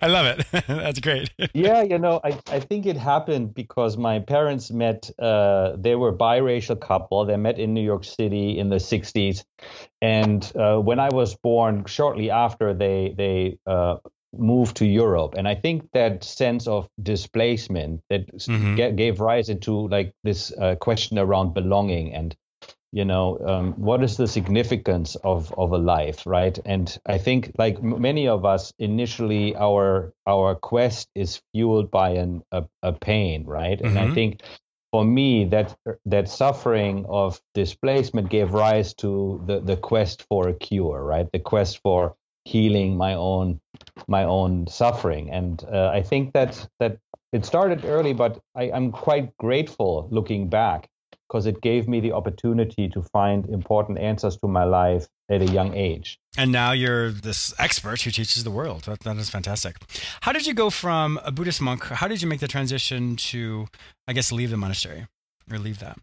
I 0.03 0.09
love 0.09 0.27
it. 0.27 0.47
that's 0.67 0.99
great. 0.99 1.31
yeah, 1.55 1.83
you 1.83 1.99
know, 1.99 2.21
I 2.25 2.41
I 2.51 2.59
think 2.59 2.87
it 2.87 2.97
happened 2.97 3.55
because 3.55 3.97
my 3.97 4.19
parents 4.19 4.73
met. 4.73 5.09
Uh, 5.17 5.77
they 5.77 5.95
were 5.95 6.13
biracial 6.13 6.81
couple. 6.81 7.25
They 7.25 7.37
met 7.37 7.61
in 7.61 7.73
New 7.73 7.85
York 7.85 8.03
City 8.03 8.59
in 8.59 8.69
the 8.69 8.77
'60s, 8.77 9.45
and 10.03 10.51
uh, 10.57 10.79
when 10.79 10.99
I 10.99 11.11
was 11.13 11.37
born, 11.37 11.85
shortly 11.85 12.33
after, 12.33 12.75
they 12.75 13.15
they 13.17 13.59
uh, 13.65 13.99
move 14.37 14.75
to 14.75 14.87
Europe. 14.87 15.35
And 15.37 15.49
I 15.49 15.55
think 15.55 15.91
that 15.93 16.25
sense 16.25 16.67
of 16.67 16.89
displacement 17.03 18.03
that 18.11 18.27
mm-hmm. 18.37 18.77
g- 18.77 18.93
gave 18.93 19.21
rise 19.21 19.49
into 19.49 19.89
like 19.89 20.13
this 20.25 20.53
uh, 20.53 20.75
question 20.77 21.19
around 21.19 21.55
belonging 21.55 22.15
and 22.15 22.37
you 22.93 23.05
know 23.05 23.39
um, 23.47 23.73
what 23.75 24.03
is 24.03 24.17
the 24.17 24.27
significance 24.27 25.17
of 25.17 25.53
of 25.59 25.73
a 25.73 25.79
life 25.79 26.23
right 26.27 26.59
and 26.65 26.99
i 27.07 27.19
think 27.19 27.53
like 27.59 27.77
m- 27.77 28.01
many 28.01 28.29
of 28.29 28.45
us 28.45 28.73
initially 28.79 29.55
our 29.57 30.13
our 30.27 30.55
quest 30.55 31.09
is 31.15 31.43
fueled 31.53 31.91
by 31.91 32.11
an 32.11 32.43
a, 32.51 32.65
a 32.83 32.93
pain 32.93 33.45
right 33.45 33.79
mm-hmm. 33.79 33.89
and 33.89 33.99
i 33.99 34.05
mm-hmm. 34.05 34.15
think 34.15 34.43
for 34.91 35.05
me 35.05 35.45
that 35.45 35.77
that 36.07 36.29
suffering 36.31 37.05
of 37.09 37.41
displacement 37.53 38.31
gave 38.31 38.55
rise 38.55 38.95
to 38.95 39.43
the 39.47 39.61
the 39.61 39.77
quest 39.77 40.23
for 40.23 40.49
a 40.49 40.55
cure 40.55 41.03
right 41.05 41.31
the 41.33 41.39
quest 41.39 41.81
for 41.83 42.17
healing 42.49 42.97
my 42.97 43.15
own 43.15 43.61
my 44.07 44.25
own 44.25 44.67
suffering. 44.67 45.31
And 45.31 45.65
uh, 45.73 45.91
I 45.99 46.03
think 46.03 46.33
that 46.33 46.69
that 46.81 46.99
it 47.33 47.45
started 47.45 47.85
early, 47.85 48.15
but 48.15 48.41
I, 48.55 48.65
am 48.65 48.91
quite 48.91 49.37
grateful 49.37 50.09
looking 50.11 50.49
back 50.49 50.89
because 51.29 51.45
it 51.45 51.61
gave 51.61 51.87
me 51.87 52.01
the 52.01 52.13
opportunity 52.13 52.89
to 52.89 53.03
find 53.03 53.47
important 53.51 53.99
answers 53.99 54.39
to 54.39 54.49
my 54.49 54.65
life 54.65 55.07
at 55.29 55.43
a 55.43 55.47
young 55.47 55.75
age. 55.75 56.19
And 56.39 56.51
now 56.51 56.73
you're 56.73 57.11
this 57.11 57.53
expert 57.59 58.01
who 58.03 58.11
teaches 58.11 58.45
the 58.45 58.51
world. 58.51 58.85
That, 58.85 59.01
that 59.01 59.17
is 59.19 59.29
fantastic. 59.29 59.77
How 60.23 60.33
did 60.33 60.47
you 60.47 60.55
go 60.55 60.71
from 60.71 61.21
a 61.23 61.31
Buddhist 61.31 61.61
monk? 61.61 61.85
How 61.85 62.09
did 62.09 62.23
you 62.23 62.29
make 62.29 62.41
the 62.41 62.49
transition 62.49 63.17
to, 63.17 63.67
I 64.07 64.15
guess, 64.15 64.33
leave 64.33 64.49
the 64.49 64.57
monastery 64.57 65.07
or 65.51 65.59
leave 65.59 65.81
that? 65.81 65.99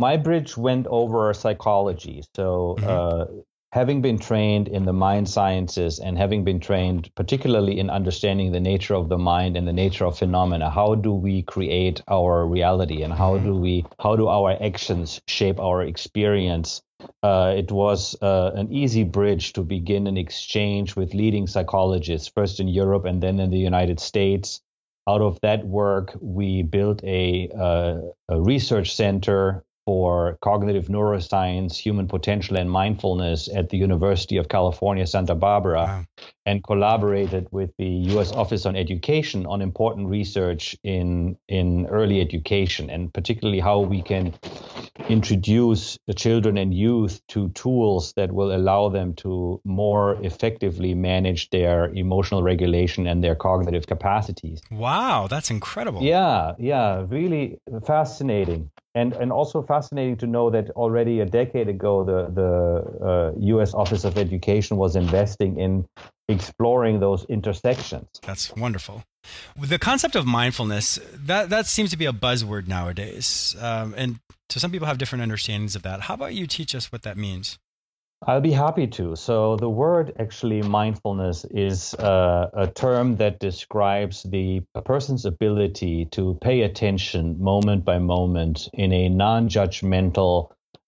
My 0.00 0.16
bridge 0.16 0.56
went 0.56 0.88
over 0.88 1.32
psychology. 1.34 2.24
So 2.34 2.74
mm-hmm. 2.80 2.88
uh, 2.88 3.42
having 3.74 4.00
been 4.00 4.18
trained 4.18 4.68
in 4.68 4.84
the 4.84 4.92
mind 4.92 5.28
sciences 5.28 5.98
and 5.98 6.16
having 6.16 6.44
been 6.44 6.60
trained 6.60 7.10
particularly 7.16 7.80
in 7.80 7.90
understanding 7.90 8.52
the 8.52 8.60
nature 8.60 8.94
of 8.94 9.08
the 9.08 9.18
mind 9.18 9.56
and 9.56 9.66
the 9.66 9.72
nature 9.72 10.06
of 10.06 10.16
phenomena 10.16 10.70
how 10.70 10.94
do 10.94 11.12
we 11.12 11.42
create 11.42 12.00
our 12.06 12.46
reality 12.46 13.02
and 13.02 13.12
how 13.12 13.36
do 13.36 13.52
we 13.52 13.84
how 13.98 14.14
do 14.14 14.28
our 14.28 14.56
actions 14.62 15.20
shape 15.26 15.58
our 15.58 15.82
experience? 15.82 16.82
Uh, 17.24 17.52
it 17.56 17.72
was 17.72 18.16
uh, 18.22 18.52
an 18.54 18.72
easy 18.72 19.02
bridge 19.02 19.52
to 19.52 19.62
begin 19.62 20.06
an 20.06 20.16
exchange 20.16 20.94
with 20.94 21.12
leading 21.12 21.48
psychologists 21.48 22.28
first 22.28 22.60
in 22.60 22.68
europe 22.68 23.04
and 23.04 23.20
then 23.20 23.40
in 23.40 23.50
the 23.50 23.58
united 23.58 23.98
states. 23.98 24.60
Out 25.08 25.20
of 25.20 25.40
that 25.42 25.66
work 25.66 26.16
we 26.20 26.62
built 26.62 27.02
a, 27.02 27.50
uh, 27.58 27.96
a 28.28 28.40
research 28.40 28.94
center 28.94 29.64
for 29.84 30.38
cognitive 30.40 30.86
neuroscience, 30.86 31.76
human 31.76 32.08
potential, 32.08 32.56
and 32.56 32.70
mindfulness 32.70 33.48
at 33.54 33.68
the 33.68 33.76
University 33.76 34.36
of 34.36 34.48
California, 34.48 35.06
Santa 35.06 35.34
Barbara. 35.34 35.84
Wow. 35.84 36.04
And 36.46 36.62
collaborated 36.62 37.48
with 37.50 37.70
the 37.78 37.86
U.S. 38.12 38.32
Office 38.32 38.66
on 38.66 38.76
Education 38.76 39.46
on 39.46 39.62
important 39.62 40.08
research 40.08 40.76
in 40.82 41.36
in 41.48 41.86
early 41.86 42.20
education, 42.20 42.90
and 42.90 43.12
particularly 43.12 43.60
how 43.60 43.80
we 43.80 44.02
can 44.02 44.34
introduce 45.08 45.98
the 46.06 46.14
children 46.14 46.56
and 46.56 46.74
youth 46.74 47.20
to 47.28 47.48
tools 47.50 48.12
that 48.16 48.32
will 48.32 48.54
allow 48.54 48.88
them 48.88 49.14
to 49.14 49.60
more 49.64 50.16
effectively 50.22 50.94
manage 50.94 51.50
their 51.50 51.92
emotional 51.94 52.42
regulation 52.42 53.06
and 53.06 53.22
their 53.22 53.34
cognitive 53.34 53.86
capacities. 53.86 54.60
Wow, 54.70 55.26
that's 55.28 55.50
incredible. 55.50 56.02
Yeah, 56.02 56.52
yeah, 56.58 57.04
really 57.08 57.58
fascinating 57.86 58.70
and 58.94 59.12
and 59.14 59.32
also 59.32 59.62
fascinating 59.62 60.16
to 60.18 60.26
know 60.26 60.50
that 60.50 60.70
already 60.70 61.20
a 61.20 61.26
decade 61.26 61.68
ago 61.68 62.04
the 62.04 62.30
the 62.30 63.04
uh, 63.04 63.32
U.S. 63.38 63.74
Office 63.74 64.04
of 64.04 64.16
Education 64.16 64.76
was 64.76 64.96
investing 64.96 65.58
in 65.58 65.86
exploring 66.28 67.00
those 67.00 67.24
intersections. 67.26 68.08
That's 68.22 68.54
wonderful. 68.54 69.04
The 69.58 69.78
concept 69.78 70.16
of 70.16 70.26
mindfulness 70.26 70.98
that 71.12 71.50
that 71.50 71.66
seems 71.66 71.90
to 71.90 71.96
be 71.96 72.06
a 72.06 72.12
buzzword 72.12 72.66
nowadays, 72.68 73.56
um, 73.60 73.94
and 73.96 74.20
so 74.50 74.60
some 74.60 74.70
people 74.70 74.86
have 74.86 74.98
different 74.98 75.22
understandings 75.22 75.74
of 75.74 75.82
that. 75.82 76.02
How 76.02 76.14
about 76.14 76.34
you 76.34 76.46
teach 76.46 76.74
us 76.74 76.92
what 76.92 77.02
that 77.02 77.16
means? 77.16 77.58
I'll 78.26 78.40
be 78.40 78.52
happy 78.52 78.86
to. 78.86 79.16
So, 79.16 79.56
the 79.56 79.68
word 79.68 80.14
actually 80.18 80.62
mindfulness 80.62 81.44
is 81.50 81.94
uh, 81.94 82.48
a 82.54 82.68
term 82.68 83.16
that 83.16 83.38
describes 83.38 84.22
the 84.22 84.62
person's 84.84 85.26
ability 85.26 86.06
to 86.12 86.38
pay 86.40 86.62
attention 86.62 87.42
moment 87.42 87.84
by 87.84 87.98
moment 87.98 88.68
in 88.72 88.92
a 88.92 89.08
non 89.08 89.48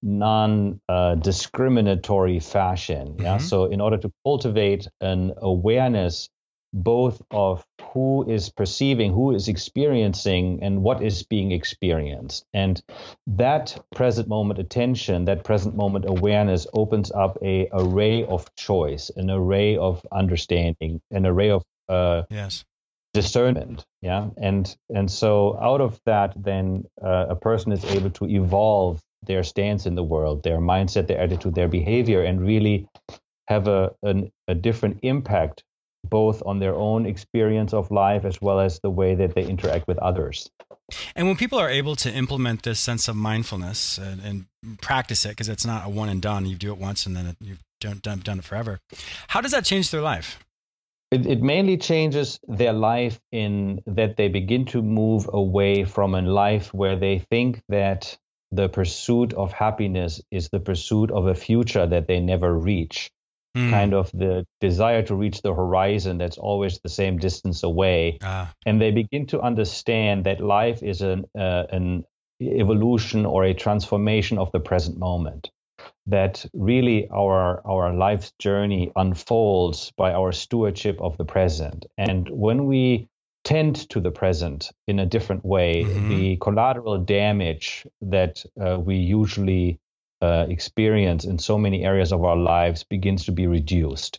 judgmental, 0.05 0.81
non 0.89 1.21
discriminatory 1.21 2.41
fashion. 2.41 3.17
Yeah. 3.19 3.37
Mm-hmm. 3.37 3.47
So, 3.47 3.65
in 3.67 3.81
order 3.81 3.99
to 3.99 4.13
cultivate 4.25 4.89
an 5.01 5.33
awareness 5.39 6.29
both 6.77 7.23
of 7.31 7.65
who 7.93 8.29
is 8.29 8.51
perceiving, 8.51 9.13
who 9.13 9.35
is 9.35 9.49
experiencing, 9.49 10.61
and 10.63 10.83
what 10.83 11.03
is 11.03 11.23
being 11.23 11.53
experienced. 11.53 12.45
And 12.53 12.83
that 13.27 13.83
present 13.95 14.29
moment 14.29 14.59
attention, 14.59 15.25
that 15.25 15.45
present 15.45 15.75
moment 15.75 16.05
awareness 16.07 16.67
opens 16.75 17.11
up 17.11 17.39
a 17.43 17.69
array 17.73 18.25
of 18.25 18.55
choice, 18.57 19.11
an 19.17 19.31
array 19.31 19.77
of 19.77 20.07
understanding, 20.13 21.01
an 21.11 21.25
array 21.25 21.51
of 21.51 21.65
uh, 21.89 22.23
yes. 22.31 22.65
discernment. 23.15 23.87
Yeah, 24.03 24.29
and 24.37 24.77
and 24.95 25.11
so 25.11 25.59
out 25.59 25.81
of 25.81 25.99
that, 26.05 26.35
then 26.37 26.85
uh, 27.03 27.27
a 27.31 27.37
person 27.37 27.73
is 27.73 27.85
able 27.85 28.11
to 28.11 28.27
evolve 28.27 29.01
their 29.27 29.43
stance 29.43 29.87
in 29.87 29.95
the 29.95 30.03
world, 30.03 30.43
their 30.43 30.59
mindset, 30.59 31.07
their 31.07 31.21
attitude, 31.21 31.55
their 31.55 31.69
behavior, 31.69 32.23
and 32.23 32.41
really 32.41 32.89
have 33.49 33.69
a, 33.69 33.93
an, 34.03 34.31
a 34.49 34.55
different 34.55 34.99
impact 35.03 35.63
both 36.09 36.43
on 36.47 36.59
their 36.61 36.75
own 36.75 37.05
experience 37.07 37.75
of 37.75 37.91
life 37.91 38.25
as 38.25 38.41
well 38.41 38.61
as 38.61 38.81
the 38.81 38.91
way 38.91 39.15
that 39.15 39.35
they 39.35 39.45
interact 39.45 39.89
with 39.89 39.99
others. 39.99 40.49
And 41.17 41.27
when 41.27 41.37
people 41.37 41.59
are 41.59 41.69
able 41.69 41.97
to 41.97 42.13
implement 42.13 42.63
this 42.63 42.79
sense 42.79 43.09
of 43.09 43.17
mindfulness 43.17 43.99
and, 43.99 44.21
and 44.23 44.81
practice 44.81 45.25
it, 45.25 45.31
because 45.31 45.49
it's 45.49 45.67
not 45.67 45.87
a 45.87 45.89
one 45.89 46.09
and 46.09 46.23
done, 46.23 46.47
you 46.47 46.55
do 46.55 46.73
it 46.73 46.79
once 46.79 47.07
and 47.07 47.17
then 47.17 47.37
you've 47.41 47.63
done, 47.81 47.99
done, 48.03 48.21
done 48.21 48.39
it 48.39 48.45
forever. 48.45 48.79
How 49.29 49.41
does 49.41 49.51
that 49.51 49.65
change 49.65 49.91
their 49.91 50.03
life? 50.03 50.39
It, 51.13 51.25
it, 51.27 51.41
mainly 51.41 51.77
changes 51.77 52.41
their 52.49 52.73
life 52.73 53.21
in 53.31 53.81
that 53.87 54.17
they 54.17 54.27
begin 54.27 54.65
to 54.67 54.83
move 54.83 55.31
away 55.33 55.85
from 55.85 56.17
a 56.17 56.23
life 56.23 56.75
where 56.75 56.97
they 56.97 57.21
think 57.31 57.63
that 57.69 58.19
the 58.53 58.69
pursuit 58.69 59.33
of 59.35 59.53
happiness 59.53 60.21
is 60.31 60.49
the 60.49 60.61
pursuit 60.61 61.11
of 61.11 61.27
a 61.27 61.35
future 61.35 61.87
that 61.87 62.07
they 62.07 62.21
never 62.21 62.57
reach 62.57 63.11
mm. 63.57 63.71
kind 63.71 63.95
of 63.95 64.11
the 64.13 64.47
desire 64.61 65.03
to 65.03 65.15
reach 65.15 65.43
the 65.43 65.55
horizon 65.55 66.19
that's 66.19 66.39
always 66.39 66.79
the 66.81 66.89
same 66.89 67.19
distance 67.19 67.63
away. 67.63 68.19
Ah. 68.23 68.53
And 68.67 68.81
they 68.81 68.91
begin 68.91 69.27
to 69.29 69.41
understand 69.41 70.25
that 70.25 70.41
life 70.41 70.83
is 70.83 71.01
an, 71.01 71.25
uh, 71.37 71.65
an 71.71 72.05
evolution 72.41 73.25
or 73.25 73.45
a 73.45 73.55
transformation 73.55 74.39
of 74.39 74.53
the 74.53 74.61
present 74.61 74.99
moment. 74.99 75.51
That 76.09 76.47
really 76.53 77.09
our 77.11 77.63
our 77.67 77.93
life's 77.93 78.33
journey 78.39 78.93
unfolds 78.95 79.93
by 79.97 80.13
our 80.13 80.33
stewardship 80.33 81.01
of 81.01 81.17
the 81.17 81.25
present. 81.25 81.87
And 81.99 82.29
when 82.31 82.67
we 82.67 83.09
tend 83.47 83.89
to 83.89 84.01
the 84.01 84.11
present 84.11 84.73
in 84.89 84.99
a 84.99 85.07
different 85.07 85.45
way, 85.45 85.85
mm-hmm. 85.85 86.09
the 86.09 86.37
collateral 86.39 86.99
damage 86.99 87.87
that 88.03 88.45
uh, 88.61 88.77
we 88.77 88.97
usually 88.97 89.79
uh, 90.21 90.47
experience 90.49 91.25
in 91.25 91.39
so 91.39 91.57
many 91.57 91.85
areas 91.85 92.13
of 92.13 92.25
our 92.25 92.37
lives 92.37 92.83
begins 92.83 93.25
to 93.25 93.33
be 93.33 93.47
reduced 93.47 94.19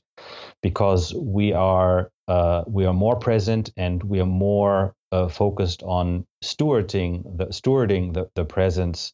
because 0.63 1.13
we 1.13 1.51
are 1.51 2.09
uh, 2.29 2.63
we 2.67 2.85
are 2.85 2.93
more 2.93 3.17
present 3.17 3.69
and 3.75 4.01
we 4.03 4.21
are 4.21 4.25
more 4.49 4.95
uh, 5.11 5.27
focused 5.27 5.83
on 5.83 6.25
stewarding 6.41 7.37
the 7.37 7.47
stewarding 7.47 8.13
the, 8.13 8.29
the 8.35 8.45
presence 8.45 9.13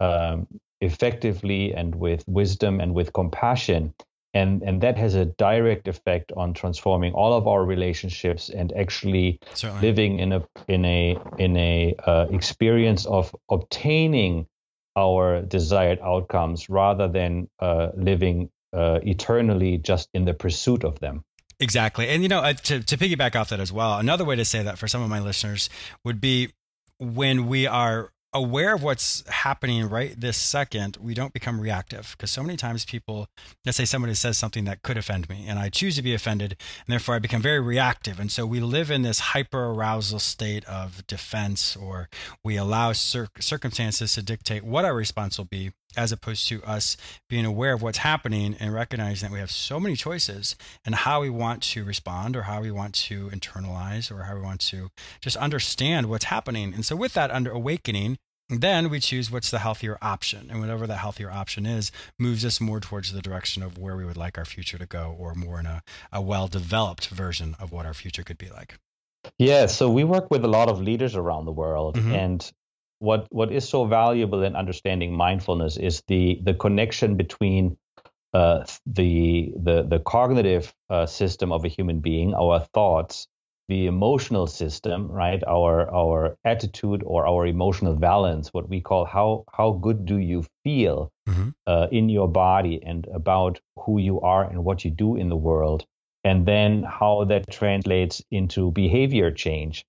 um, 0.00 0.48
effectively 0.80 1.72
and 1.72 1.94
with 1.94 2.24
wisdom 2.26 2.80
and 2.80 2.92
with 2.92 3.12
compassion 3.12 3.94
and 4.34 4.62
and 4.62 4.82
that 4.82 4.98
has 4.98 5.14
a 5.14 5.24
direct 5.24 5.88
effect 5.88 6.32
on 6.36 6.52
transforming 6.52 7.14
all 7.14 7.32
of 7.32 7.46
our 7.46 7.64
relationships 7.64 8.50
and 8.50 8.72
actually 8.72 9.38
Certainly. 9.54 9.80
living 9.80 10.18
in 10.18 10.32
a 10.32 10.44
in 10.68 10.84
a 10.84 11.16
in 11.38 11.56
a 11.56 11.94
uh, 12.04 12.26
experience 12.30 13.06
of 13.06 13.34
obtaining 13.48 14.46
our 14.96 15.42
desired 15.42 15.98
outcomes 16.00 16.68
rather 16.68 17.08
than 17.08 17.48
uh, 17.60 17.88
living 17.96 18.50
uh, 18.72 19.00
eternally 19.02 19.78
just 19.78 20.08
in 20.12 20.24
the 20.24 20.34
pursuit 20.34 20.84
of 20.84 20.98
them. 21.00 21.24
Exactly. 21.60 22.08
And, 22.08 22.22
you 22.22 22.28
know, 22.28 22.40
uh, 22.40 22.52
to, 22.52 22.82
to 22.82 22.96
piggyback 22.96 23.36
off 23.36 23.48
that 23.50 23.60
as 23.60 23.72
well, 23.72 23.98
another 23.98 24.24
way 24.24 24.36
to 24.36 24.44
say 24.44 24.62
that 24.62 24.78
for 24.78 24.88
some 24.88 25.02
of 25.02 25.08
my 25.08 25.20
listeners 25.20 25.70
would 26.04 26.20
be 26.20 26.50
when 26.98 27.46
we 27.46 27.66
are 27.66 28.12
aware 28.34 28.74
of 28.74 28.82
what's 28.82 29.26
happening 29.28 29.88
right 29.88 30.20
this 30.20 30.36
second, 30.36 30.98
we 31.00 31.14
don't 31.14 31.32
become 31.32 31.60
reactive. 31.60 32.14
Because 32.16 32.32
so 32.32 32.42
many 32.42 32.56
times 32.56 32.84
people, 32.84 33.28
let's 33.64 33.76
say 33.76 33.84
somebody 33.84 34.14
says 34.14 34.36
something 34.36 34.64
that 34.64 34.82
could 34.82 34.98
offend 34.98 35.28
me, 35.28 35.46
and 35.48 35.58
I 35.58 35.68
choose 35.68 35.96
to 35.96 36.02
be 36.02 36.12
offended, 36.12 36.56
and 36.86 36.92
therefore 36.92 37.14
I 37.14 37.20
become 37.20 37.40
very 37.40 37.60
reactive. 37.60 38.18
And 38.18 38.30
so 38.30 38.44
we 38.44 38.60
live 38.60 38.90
in 38.90 39.02
this 39.02 39.20
hyper 39.20 39.66
arousal 39.66 40.18
state 40.18 40.64
of 40.64 41.06
defense, 41.06 41.76
or 41.76 42.08
we 42.44 42.56
allow 42.56 42.92
cir- 42.92 43.28
circumstances 43.38 44.14
to 44.14 44.22
dictate 44.22 44.64
what 44.64 44.84
our 44.84 44.94
response 44.94 45.38
will 45.38 45.44
be 45.44 45.72
as 45.96 46.12
opposed 46.12 46.48
to 46.48 46.62
us 46.64 46.96
being 47.28 47.44
aware 47.44 47.72
of 47.72 47.82
what's 47.82 47.98
happening 47.98 48.56
and 48.58 48.74
recognizing 48.74 49.28
that 49.28 49.32
we 49.32 49.38
have 49.38 49.50
so 49.50 49.78
many 49.78 49.94
choices 49.94 50.56
and 50.84 50.94
how 50.94 51.20
we 51.20 51.30
want 51.30 51.62
to 51.62 51.84
respond 51.84 52.36
or 52.36 52.42
how 52.42 52.60
we 52.60 52.70
want 52.70 52.94
to 52.94 53.28
internalize 53.28 54.10
or 54.10 54.24
how 54.24 54.34
we 54.34 54.40
want 54.40 54.60
to 54.60 54.90
just 55.20 55.36
understand 55.36 56.08
what's 56.08 56.24
happening. 56.24 56.74
And 56.74 56.84
so 56.84 56.96
with 56.96 57.14
that 57.14 57.30
under 57.30 57.50
awakening, 57.50 58.18
then 58.48 58.90
we 58.90 59.00
choose 59.00 59.30
what's 59.30 59.50
the 59.50 59.58
healthier 59.58 59.98
option. 60.02 60.48
And 60.50 60.60
whatever 60.60 60.86
that 60.86 60.98
healthier 60.98 61.30
option 61.30 61.66
is, 61.66 61.90
moves 62.18 62.44
us 62.44 62.60
more 62.60 62.80
towards 62.80 63.12
the 63.12 63.22
direction 63.22 63.62
of 63.62 63.78
where 63.78 63.96
we 63.96 64.04
would 64.04 64.16
like 64.16 64.36
our 64.36 64.44
future 64.44 64.78
to 64.78 64.86
go 64.86 65.14
or 65.18 65.34
more 65.34 65.60
in 65.60 65.66
a, 65.66 65.82
a 66.12 66.20
well 66.20 66.48
developed 66.48 67.08
version 67.08 67.56
of 67.58 67.72
what 67.72 67.86
our 67.86 67.94
future 67.94 68.22
could 68.22 68.38
be 68.38 68.50
like. 68.50 68.78
Yeah, 69.38 69.66
so 69.66 69.90
we 69.90 70.04
work 70.04 70.30
with 70.30 70.44
a 70.44 70.48
lot 70.48 70.68
of 70.68 70.80
leaders 70.80 71.16
around 71.16 71.46
the 71.46 71.52
world, 71.52 71.96
mm-hmm. 71.96 72.12
and 72.12 72.52
what 72.98 73.26
what 73.30 73.50
is 73.50 73.66
so 73.66 73.86
valuable 73.86 74.42
in 74.42 74.54
understanding 74.54 75.14
mindfulness 75.14 75.76
is 75.76 76.02
the 76.08 76.40
the 76.42 76.52
connection 76.52 77.16
between 77.16 77.78
uh, 78.34 78.64
the 78.84 79.52
the 79.56 79.82
the 79.82 79.98
cognitive 80.00 80.74
uh, 80.90 81.06
system 81.06 81.52
of 81.52 81.64
a 81.64 81.68
human 81.68 82.00
being, 82.00 82.34
our 82.34 82.60
thoughts, 82.74 83.28
the 83.68 83.86
emotional 83.86 84.46
system, 84.46 85.10
right? 85.10 85.42
Our 85.46 85.92
our 85.92 86.36
attitude 86.44 87.02
or 87.04 87.26
our 87.26 87.46
emotional 87.46 87.96
balance, 87.96 88.48
what 88.52 88.68
we 88.68 88.80
call 88.80 89.04
how 89.04 89.44
how 89.52 89.72
good 89.72 90.04
do 90.04 90.18
you 90.18 90.44
feel 90.64 91.10
mm-hmm. 91.28 91.50
uh, 91.66 91.86
in 91.90 92.08
your 92.08 92.28
body 92.28 92.80
and 92.84 93.06
about 93.06 93.60
who 93.78 93.98
you 93.98 94.20
are 94.20 94.44
and 94.44 94.64
what 94.64 94.84
you 94.84 94.90
do 94.90 95.16
in 95.16 95.28
the 95.28 95.36
world, 95.36 95.86
and 96.24 96.46
then 96.46 96.82
how 96.82 97.24
that 97.24 97.50
translates 97.50 98.22
into 98.30 98.70
behavior 98.70 99.30
change. 99.30 99.84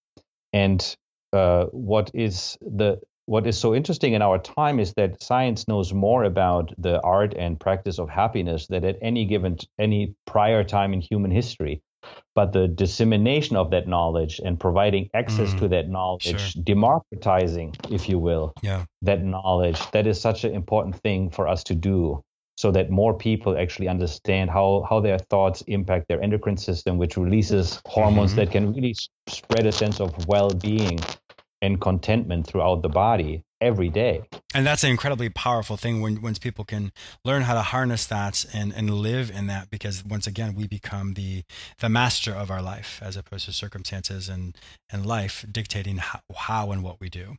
And 0.53 0.95
uh, 1.33 1.65
what 1.65 2.11
is 2.13 2.57
the 2.61 3.01
what 3.25 3.47
is 3.47 3.57
so 3.57 3.73
interesting 3.73 4.13
in 4.13 4.21
our 4.21 4.37
time 4.37 4.79
is 4.79 4.93
that 4.93 5.21
science 5.21 5.67
knows 5.67 5.91
more 5.91 6.23
about 6.23 6.71
the 6.77 7.01
art 7.01 7.33
and 7.33 7.59
practice 7.59 7.99
of 7.99 8.07
happiness 8.07 8.67
than 8.67 8.85
at 8.85 8.97
any 9.01 9.25
given 9.25 9.57
any 9.79 10.13
prior 10.25 10.63
time 10.63 10.93
in 10.93 11.01
human 11.01 11.31
history 11.31 11.81
but 12.35 12.51
the 12.51 12.67
dissemination 12.67 13.55
of 13.55 13.71
that 13.71 13.87
knowledge 13.87 14.39
and 14.43 14.59
providing 14.59 15.09
access 15.13 15.53
mm, 15.53 15.59
to 15.59 15.67
that 15.69 15.89
knowledge 15.89 16.53
sure. 16.53 16.63
democratizing 16.63 17.75
if 17.89 18.09
you 18.09 18.19
will 18.19 18.53
yeah. 18.61 18.85
that 19.01 19.23
knowledge 19.23 19.79
that 19.91 20.05
is 20.07 20.19
such 20.19 20.43
an 20.43 20.53
important 20.53 20.95
thing 21.01 21.29
for 21.29 21.47
us 21.47 21.63
to 21.63 21.75
do 21.75 22.21
so 22.57 22.71
that 22.71 22.89
more 22.89 23.13
people 23.13 23.57
actually 23.57 23.87
understand 23.87 24.49
how, 24.49 24.85
how 24.89 24.99
their 24.99 25.19
thoughts 25.19 25.61
impact 25.67 26.07
their 26.07 26.21
endocrine 26.21 26.57
system 26.57 26.97
which 26.97 27.17
releases 27.17 27.81
hormones 27.85 28.31
mm-hmm. 28.31 28.39
that 28.41 28.51
can 28.51 28.73
really 28.73 28.95
spread 29.27 29.65
a 29.65 29.71
sense 29.71 29.99
of 29.99 30.27
well-being 30.27 30.99
and 31.61 31.81
contentment 31.81 32.47
throughout 32.47 32.81
the 32.81 32.89
body. 32.89 33.43
Every 33.61 33.89
day. 33.89 34.23
And 34.53 34.65
that's 34.65 34.83
an 34.83 34.91
incredibly 34.91 35.29
powerful 35.29 35.77
thing 35.77 36.01
when 36.01 36.21
once 36.21 36.39
people 36.39 36.65
can 36.65 36.91
learn 37.23 37.43
how 37.43 37.53
to 37.53 37.61
harness 37.61 38.05
that 38.07 38.45
and, 38.53 38.73
and 38.73 38.89
live 38.89 39.31
in 39.31 39.47
that 39.47 39.69
because 39.69 40.03
once 40.03 40.27
again 40.27 40.55
we 40.55 40.67
become 40.67 41.13
the 41.13 41.43
the 41.79 41.89
master 41.89 42.33
of 42.33 42.51
our 42.51 42.61
life 42.61 42.99
as 43.01 43.15
opposed 43.17 43.45
to 43.45 43.53
circumstances 43.53 44.29
and, 44.29 44.57
and 44.91 45.05
life 45.05 45.45
dictating 45.51 45.97
how, 45.97 46.19
how 46.35 46.71
and 46.71 46.83
what 46.83 46.99
we 46.99 47.09
do. 47.09 47.37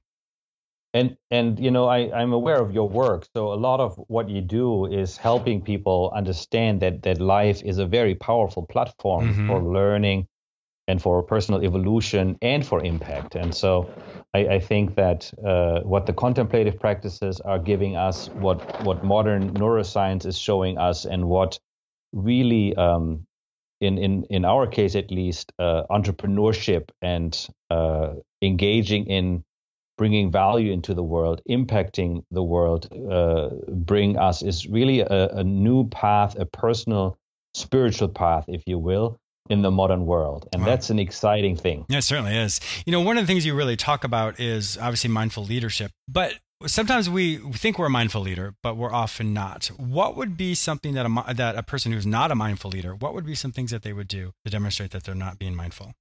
And 0.94 1.16
and 1.30 1.58
you 1.60 1.70
know 1.70 1.86
I, 1.86 2.10
I'm 2.18 2.32
aware 2.32 2.60
of 2.60 2.72
your 2.72 2.88
work. 2.88 3.26
So 3.34 3.52
a 3.52 3.60
lot 3.68 3.80
of 3.80 3.96
what 4.08 4.30
you 4.30 4.40
do 4.40 4.86
is 4.86 5.18
helping 5.18 5.60
people 5.60 6.10
understand 6.14 6.80
that 6.80 7.02
that 7.02 7.20
life 7.20 7.62
is 7.62 7.78
a 7.78 7.86
very 7.86 8.14
powerful 8.14 8.64
platform 8.64 9.28
mm-hmm. 9.28 9.46
for 9.48 9.62
learning 9.62 10.26
and 10.88 11.02
for 11.02 11.22
personal 11.22 11.64
evolution 11.64 12.38
and 12.42 12.64
for 12.64 12.82
impact. 12.84 13.34
And 13.34 13.54
so 13.54 13.90
I, 14.34 14.38
I 14.46 14.60
think 14.60 14.94
that 14.94 15.32
uh, 15.44 15.80
what 15.80 16.06
the 16.06 16.12
contemplative 16.12 16.78
practices 16.78 17.40
are 17.40 17.58
giving 17.58 17.96
us, 17.96 18.28
what 18.28 18.58
what 18.82 19.04
modern 19.04 19.54
neuroscience 19.54 20.26
is 20.26 20.38
showing 20.38 20.78
us, 20.78 21.04
and 21.04 21.28
what 21.28 21.58
really 22.12 22.74
um, 22.76 23.26
in 23.80 23.98
in 23.98 24.24
in 24.30 24.44
our 24.44 24.66
case 24.66 24.94
at 24.94 25.10
least 25.10 25.52
uh, 25.58 25.82
entrepreneurship 25.90 26.90
and 27.02 27.48
uh, 27.70 28.14
engaging 28.42 29.06
in 29.06 29.44
bringing 29.98 30.30
value 30.30 30.72
into 30.72 30.94
the 30.94 31.02
world 31.02 31.40
impacting 31.48 32.22
the 32.30 32.42
world 32.42 32.88
uh, 33.10 33.48
bring 33.68 34.18
us 34.18 34.42
is 34.42 34.66
really 34.66 35.00
a, 35.00 35.28
a 35.28 35.44
new 35.44 35.88
path 35.88 36.36
a 36.38 36.44
personal 36.44 37.18
spiritual 37.54 38.08
path 38.08 38.44
if 38.48 38.62
you 38.66 38.78
will 38.78 39.18
in 39.48 39.62
the 39.62 39.70
modern 39.70 40.06
world. 40.06 40.48
And 40.52 40.62
wow. 40.62 40.68
that's 40.68 40.90
an 40.90 40.98
exciting 40.98 41.56
thing. 41.56 41.86
Yeah, 41.88 41.98
it 41.98 42.02
certainly 42.02 42.36
is. 42.36 42.60
You 42.84 42.92
know, 42.92 43.00
one 43.00 43.18
of 43.18 43.22
the 43.22 43.26
things 43.26 43.44
you 43.46 43.54
really 43.54 43.76
talk 43.76 44.04
about 44.04 44.40
is 44.40 44.76
obviously 44.78 45.10
mindful 45.10 45.44
leadership, 45.44 45.92
but 46.08 46.34
sometimes 46.64 47.10
we 47.10 47.36
think 47.52 47.78
we're 47.78 47.86
a 47.86 47.90
mindful 47.90 48.22
leader, 48.22 48.54
but 48.62 48.76
we're 48.76 48.92
often 48.92 49.34
not. 49.34 49.66
What 49.76 50.16
would 50.16 50.36
be 50.36 50.54
something 50.54 50.94
that 50.94 51.06
a, 51.06 51.34
that 51.34 51.56
a 51.56 51.62
person 51.62 51.92
who's 51.92 52.06
not 52.06 52.30
a 52.30 52.34
mindful 52.34 52.70
leader, 52.70 52.94
what 52.94 53.14
would 53.14 53.26
be 53.26 53.34
some 53.34 53.52
things 53.52 53.70
that 53.70 53.82
they 53.82 53.92
would 53.92 54.08
do 54.08 54.32
to 54.44 54.50
demonstrate 54.50 54.90
that 54.92 55.04
they're 55.04 55.14
not 55.14 55.38
being 55.38 55.54
mindful? 55.54 55.92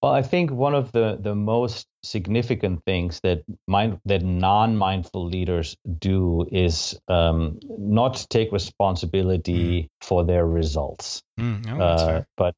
Well, 0.00 0.12
I 0.12 0.22
think 0.22 0.52
one 0.52 0.76
of 0.76 0.92
the, 0.92 1.18
the 1.20 1.34
most 1.34 1.88
significant 2.04 2.84
things 2.84 3.18
that 3.24 3.42
mind, 3.66 3.98
that 4.04 4.22
non-mindful 4.22 5.26
leaders 5.26 5.76
do 5.98 6.46
is 6.52 6.96
um, 7.08 7.58
not 7.68 8.24
take 8.30 8.52
responsibility 8.52 9.82
mm. 9.82 9.88
for 10.00 10.24
their 10.24 10.46
results, 10.46 11.22
mm. 11.38 11.66
oh, 11.68 11.80
uh, 11.80 12.22
but 12.36 12.54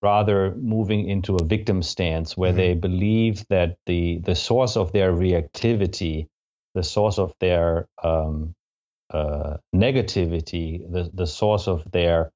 rather 0.00 0.54
moving 0.54 1.08
into 1.08 1.34
a 1.34 1.44
victim 1.44 1.82
stance 1.82 2.36
where 2.36 2.52
mm 2.52 2.56
they 2.56 2.74
believe 2.74 3.44
that 3.48 3.76
the 3.86 4.20
the 4.24 4.36
source 4.36 4.76
of 4.76 4.92
their 4.92 5.12
reactivity, 5.12 6.28
the 6.74 6.82
source 6.84 7.18
of 7.18 7.34
their 7.40 7.88
um, 8.04 8.54
uh, 9.10 9.56
negativity, 9.74 10.80
the 10.92 11.10
the 11.12 11.26
source 11.26 11.66
of 11.66 11.90
their 11.90 12.30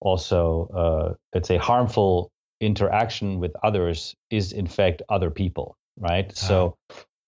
also 0.00 0.68
uh, 0.74 1.14
let's 1.34 1.48
say 1.48 1.56
harmful 1.56 2.30
interaction 2.60 3.38
with 3.40 3.52
others 3.62 4.14
is 4.30 4.52
in 4.52 4.66
fact 4.66 5.02
other 5.08 5.30
people, 5.30 5.76
right? 5.98 6.36
So 6.36 6.76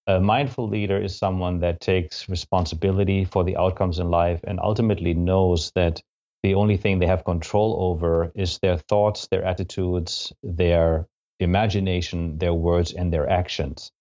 a 0.07 0.21
mindful 0.21 0.69
leader 0.69 1.01
is 1.01 1.17
someone 1.17 1.61
that 1.61 1.81
takes 1.81 2.29
responsibility 2.29 3.25
for 3.25 3.45
the 3.45 3.57
outcomes 3.57 3.99
in 3.99 4.11
life 4.11 4.41
and 4.45 4.59
ultimately 4.61 5.15
knows 5.15 5.73
that 5.75 6.03
the 6.43 6.55
only 6.55 6.77
thing 6.77 6.99
they 6.99 7.07
have 7.07 7.25
control 7.25 7.77
over 7.81 8.33
is 8.35 8.59
their 8.59 8.79
thoughts, 8.79 9.29
their 9.29 9.45
attitudes, 9.45 10.33
their 10.43 11.07
imagination, 11.39 12.39
their 12.39 12.55
words, 12.55 12.93
and 12.93 13.13
their 13.13 13.29
actions. 13.29 13.93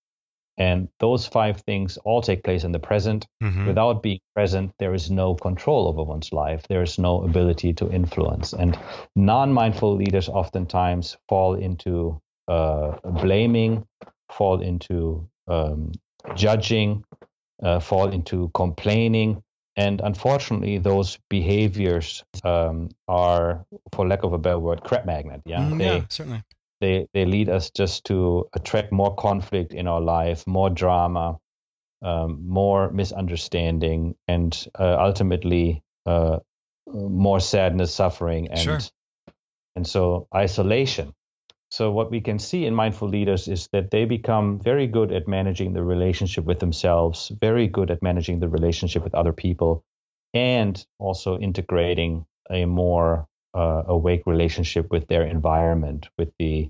And 0.60 0.90
those 1.00 1.26
five 1.26 1.62
things 1.62 1.98
all 2.04 2.22
take 2.22 2.44
place 2.44 2.66
in 2.66 2.74
the 2.74 2.80
present. 2.80 3.26
Mm-hmm. 3.42 3.68
Without 3.68 4.04
being 4.04 4.20
present, 4.36 4.74
there 4.78 4.94
is 4.94 5.10
no 5.10 5.34
control 5.34 5.88
over 5.88 6.04
one's 6.04 6.34
life. 6.34 6.68
There 6.68 6.84
is 6.84 7.00
no 7.00 7.24
ability 7.24 7.74
to 7.76 7.90
influence. 7.90 8.52
And 8.52 8.78
non 9.16 9.54
mindful 9.54 9.96
leaders 9.96 10.28
oftentimes 10.28 11.16
fall 11.30 11.56
into 11.56 12.22
uh, 12.50 12.98
blaming, 13.06 13.86
fall 14.30 14.62
into 14.62 15.30
um, 15.48 15.94
judging, 16.36 17.06
uh, 17.64 17.80
fall 17.80 18.10
into 18.10 18.52
complaining. 18.54 19.42
And 19.78 20.02
unfortunately, 20.02 20.78
those 20.78 21.20
behaviors 21.30 22.26
um, 22.44 22.90
are, 23.08 23.66
for 23.94 24.06
lack 24.06 24.24
of 24.24 24.34
a 24.34 24.38
better 24.38 24.60
word, 24.60 24.84
crap 24.84 25.06
magnet. 25.06 25.42
Yeah, 25.46 25.60
mm, 25.60 25.78
they, 25.78 25.86
yeah 25.86 26.06
certainly 26.10 26.44
they 26.80 27.08
they 27.14 27.26
lead 27.26 27.50
us 27.50 27.72
just 27.72 28.06
to 28.06 28.48
attract 28.54 28.92
more 28.92 29.16
conflict 29.16 29.74
in 29.74 29.88
our 29.88 30.02
life, 30.02 30.46
more 30.48 30.70
drama, 30.70 31.40
um, 32.02 32.48
more 32.48 32.92
misunderstanding, 32.92 34.16
and 34.28 34.68
uh, 34.80 34.98
ultimately 35.00 35.84
uh, 36.06 36.40
more 36.88 37.40
sadness, 37.40 37.94
suffering, 37.94 38.50
and 38.50 38.60
sure. 38.60 38.80
and 39.76 39.88
so 39.88 40.28
isolation. 40.34 41.14
So 41.72 41.92
what 41.92 42.10
we 42.10 42.22
can 42.22 42.40
see 42.40 42.66
in 42.66 42.74
mindful 42.74 43.10
leaders 43.10 43.48
is 43.48 43.70
that 43.74 43.92
they 43.92 44.06
become 44.06 44.60
very 44.60 44.88
good 44.88 45.12
at 45.12 45.28
managing 45.28 45.74
the 45.74 45.84
relationship 45.84 46.46
with 46.46 46.60
themselves, 46.60 47.32
very 47.40 47.68
good 47.68 47.92
at 47.92 48.02
managing 48.02 48.40
the 48.40 48.50
relationship 48.50 49.04
with 49.04 49.14
other 49.14 49.34
people, 49.34 49.84
and 50.34 50.84
also 50.98 51.38
integrating 51.38 52.26
a 52.50 52.66
more 52.66 53.28
uh, 53.54 53.84
awake 53.88 54.24
relationship 54.26 54.90
with 54.90 55.08
their 55.08 55.24
environment, 55.24 56.10
with 56.18 56.32
the 56.40 56.70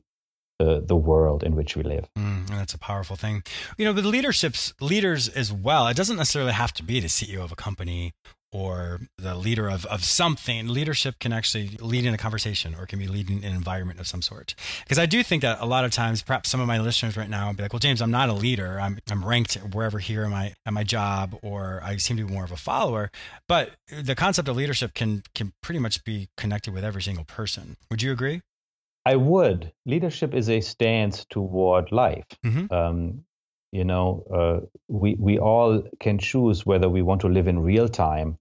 the, 0.59 0.83
the 0.85 0.95
world 0.95 1.43
in 1.43 1.55
which 1.55 1.75
we 1.75 1.83
live. 1.83 2.07
Mm, 2.17 2.49
that's 2.49 2.73
a 2.73 2.77
powerful 2.77 3.15
thing. 3.15 3.43
You 3.77 3.85
know, 3.85 3.93
with 3.93 4.05
leaderships, 4.05 4.73
leaders 4.81 5.29
as 5.29 5.51
well, 5.51 5.87
it 5.87 5.95
doesn't 5.95 6.17
necessarily 6.17 6.51
have 6.51 6.73
to 6.73 6.83
be 6.83 6.99
the 6.99 7.07
CEO 7.07 7.43
of 7.43 7.51
a 7.51 7.55
company 7.55 8.13
or 8.51 8.99
the 9.17 9.35
leader 9.35 9.69
of, 9.69 9.85
of 9.85 10.03
something. 10.03 10.67
Leadership 10.67 11.19
can 11.19 11.31
actually 11.31 11.77
lead 11.79 12.05
in 12.05 12.13
a 12.13 12.17
conversation 12.17 12.75
or 12.75 12.85
can 12.85 12.97
be 12.97 13.07
leading 13.07 13.45
an 13.45 13.53
environment 13.53 13.99
of 13.99 14.07
some 14.07 14.21
sort. 14.21 14.55
Because 14.83 14.97
I 14.97 15.05
do 15.05 15.21
think 15.23 15.43
that 15.43 15.59
a 15.61 15.65
lot 15.65 15.85
of 15.85 15.91
times, 15.91 16.23
perhaps 16.23 16.49
some 16.49 16.59
of 16.59 16.67
my 16.67 16.79
listeners 16.79 17.15
right 17.15 17.29
now 17.29 17.47
will 17.47 17.53
be 17.53 17.63
like, 17.63 17.73
well, 17.73 17.79
James, 17.79 18.01
I'm 18.01 18.11
not 18.11 18.27
a 18.27 18.33
leader. 18.33 18.79
I'm, 18.81 18.97
I'm 19.09 19.23
ranked 19.23 19.55
wherever 19.55 19.99
here 19.99 20.23
in 20.23 20.31
my, 20.31 20.55
at 20.65 20.73
my 20.73 20.83
job, 20.83 21.37
or 21.43 21.79
I 21.83 21.97
seem 21.97 22.17
to 22.17 22.25
be 22.25 22.33
more 22.33 22.43
of 22.43 22.51
a 22.51 22.57
follower. 22.57 23.11
But 23.47 23.71
the 23.95 24.15
concept 24.15 24.49
of 24.49 24.55
leadership 24.55 24.93
can, 24.93 25.23
can 25.35 25.53
pretty 25.61 25.79
much 25.79 26.03
be 26.03 26.29
connected 26.35 26.73
with 26.73 26.83
every 26.83 27.03
single 27.03 27.25
person. 27.25 27.77
Would 27.91 28.01
you 28.01 28.11
agree? 28.11 28.41
I 29.09 29.15
would. 29.15 29.71
Leadership 29.87 30.35
is 30.35 30.49
a 30.49 30.61
stance 30.61 31.25
toward 31.25 31.91
life. 31.91 32.27
Mm-hmm. 32.45 32.71
Um, 32.71 33.23
you 33.71 33.83
know, 33.83 34.07
uh, 34.39 34.65
we 34.87 35.15
we 35.17 35.39
all 35.39 35.81
can 35.99 36.19
choose 36.19 36.63
whether 36.63 36.87
we 36.87 37.01
want 37.01 37.21
to 37.21 37.27
live 37.27 37.47
in 37.47 37.59
real 37.59 37.89
time 37.89 38.37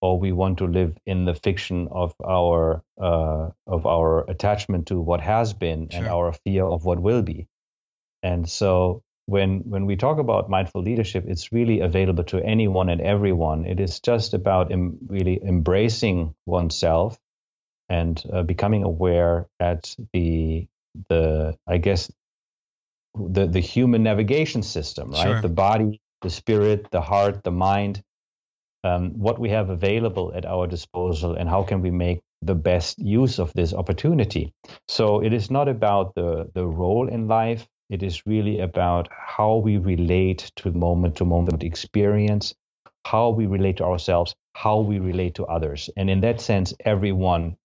or 0.00 0.18
we 0.18 0.32
want 0.32 0.58
to 0.58 0.66
live 0.66 0.96
in 1.04 1.26
the 1.26 1.34
fiction 1.34 1.88
of 1.90 2.14
our 2.24 2.82
uh, 2.98 3.50
of 3.66 3.84
our 3.84 4.24
attachment 4.30 4.86
to 4.86 4.98
what 4.98 5.20
has 5.20 5.52
been 5.52 5.90
sure. 5.90 6.00
and 6.00 6.08
our 6.08 6.32
fear 6.32 6.64
of 6.64 6.86
what 6.86 6.98
will 6.98 7.22
be. 7.22 7.46
And 8.22 8.48
so 8.48 9.02
when 9.26 9.60
when 9.68 9.84
we 9.84 9.96
talk 9.96 10.18
about 10.18 10.48
mindful 10.48 10.82
leadership, 10.82 11.24
it's 11.28 11.52
really 11.52 11.80
available 11.80 12.24
to 12.24 12.42
anyone 12.42 12.88
and 12.88 13.02
everyone. 13.02 13.66
It 13.66 13.80
is 13.80 14.00
just 14.00 14.32
about 14.32 14.72
em- 14.72 14.96
really 15.08 15.38
embracing 15.42 16.34
oneself 16.46 17.18
and 17.88 18.22
uh, 18.32 18.42
becoming 18.42 18.82
aware 18.82 19.46
at 19.60 19.94
the 20.12 20.66
the 21.08 21.56
I 21.66 21.78
guess 21.78 22.10
the 23.14 23.46
the 23.46 23.60
human 23.60 24.02
navigation 24.02 24.62
system, 24.62 25.10
right? 25.10 25.22
Sure. 25.22 25.40
The 25.40 25.48
body, 25.48 26.00
the 26.22 26.30
spirit, 26.30 26.90
the 26.90 27.00
heart, 27.00 27.44
the 27.44 27.50
mind, 27.50 28.02
um, 28.84 29.18
what 29.18 29.38
we 29.38 29.50
have 29.50 29.70
available 29.70 30.32
at 30.34 30.46
our 30.46 30.66
disposal, 30.66 31.34
and 31.34 31.48
how 31.48 31.62
can 31.62 31.82
we 31.82 31.90
make 31.90 32.20
the 32.42 32.54
best 32.54 32.98
use 32.98 33.38
of 33.38 33.52
this 33.54 33.72
opportunity? 33.72 34.52
So 34.88 35.22
it 35.22 35.32
is 35.32 35.50
not 35.50 35.68
about 35.68 36.14
the 36.14 36.50
the 36.54 36.66
role 36.66 37.08
in 37.08 37.28
life. 37.28 37.66
It 37.88 38.02
is 38.02 38.26
really 38.26 38.60
about 38.60 39.08
how 39.10 39.56
we 39.56 39.76
relate 39.76 40.50
to 40.56 40.72
moment 40.72 41.16
to 41.16 41.24
moment 41.24 41.62
experience, 41.62 42.54
how 43.04 43.30
we 43.30 43.46
relate 43.46 43.76
to 43.76 43.84
ourselves, 43.84 44.34
how 44.54 44.80
we 44.80 44.98
relate 44.98 45.36
to 45.36 45.44
others. 45.46 45.88
And 45.96 46.10
in 46.10 46.20
that 46.22 46.40
sense, 46.40 46.74
everyone 46.80 47.56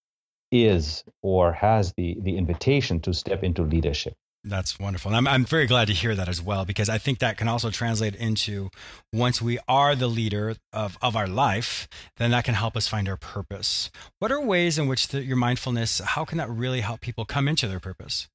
is 0.51 1.03
or 1.21 1.53
has 1.53 1.93
the 1.93 2.17
the 2.21 2.37
invitation 2.37 2.99
to 3.01 3.13
step 3.13 3.43
into 3.43 3.63
leadership. 3.63 4.13
That's 4.43 4.79
wonderful. 4.79 5.13
I'm, 5.13 5.27
I'm 5.27 5.45
very 5.45 5.67
glad 5.67 5.87
to 5.89 5.93
hear 5.93 6.15
that 6.15 6.27
as 6.27 6.41
well, 6.41 6.65
because 6.65 6.89
I 6.89 6.97
think 6.97 7.19
that 7.19 7.37
can 7.37 7.47
also 7.47 7.69
translate 7.69 8.15
into 8.15 8.71
once 9.13 9.39
we 9.39 9.59
are 9.67 9.95
the 9.95 10.07
leader 10.07 10.55
of, 10.73 10.97
of 10.99 11.15
our 11.15 11.27
life, 11.27 11.87
then 12.17 12.31
that 12.31 12.43
can 12.43 12.55
help 12.55 12.75
us 12.75 12.87
find 12.87 13.07
our 13.07 13.17
purpose. 13.17 13.91
What 14.17 14.31
are 14.31 14.41
ways 14.41 14.79
in 14.79 14.87
which 14.87 15.09
the, 15.09 15.23
your 15.23 15.37
mindfulness, 15.37 15.99
how 15.99 16.25
can 16.25 16.39
that 16.39 16.49
really 16.49 16.81
help 16.81 17.01
people 17.01 17.23
come 17.23 17.47
into 17.47 17.67
their 17.67 17.79
purpose? 17.79 18.29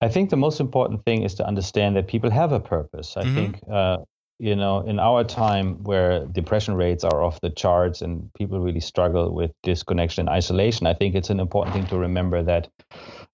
I 0.00 0.08
think 0.08 0.30
the 0.30 0.36
most 0.36 0.58
important 0.58 1.04
thing 1.04 1.22
is 1.22 1.34
to 1.34 1.46
understand 1.46 1.94
that 1.94 2.08
people 2.08 2.30
have 2.32 2.50
a 2.50 2.58
purpose. 2.58 3.16
I 3.16 3.22
mm-hmm. 3.22 3.34
think 3.36 3.60
uh, 3.70 3.98
you 4.38 4.56
know, 4.56 4.80
in 4.80 4.98
our 4.98 5.24
time 5.24 5.82
where 5.84 6.26
depression 6.26 6.74
rates 6.74 7.04
are 7.04 7.22
off 7.22 7.40
the 7.40 7.50
charts 7.50 8.02
and 8.02 8.32
people 8.34 8.58
really 8.60 8.80
struggle 8.80 9.32
with 9.32 9.52
disconnection 9.62 10.22
and 10.22 10.28
isolation, 10.28 10.86
I 10.86 10.94
think 10.94 11.14
it's 11.14 11.30
an 11.30 11.40
important 11.40 11.74
thing 11.76 11.86
to 11.86 11.98
remember 11.98 12.42
that 12.42 12.68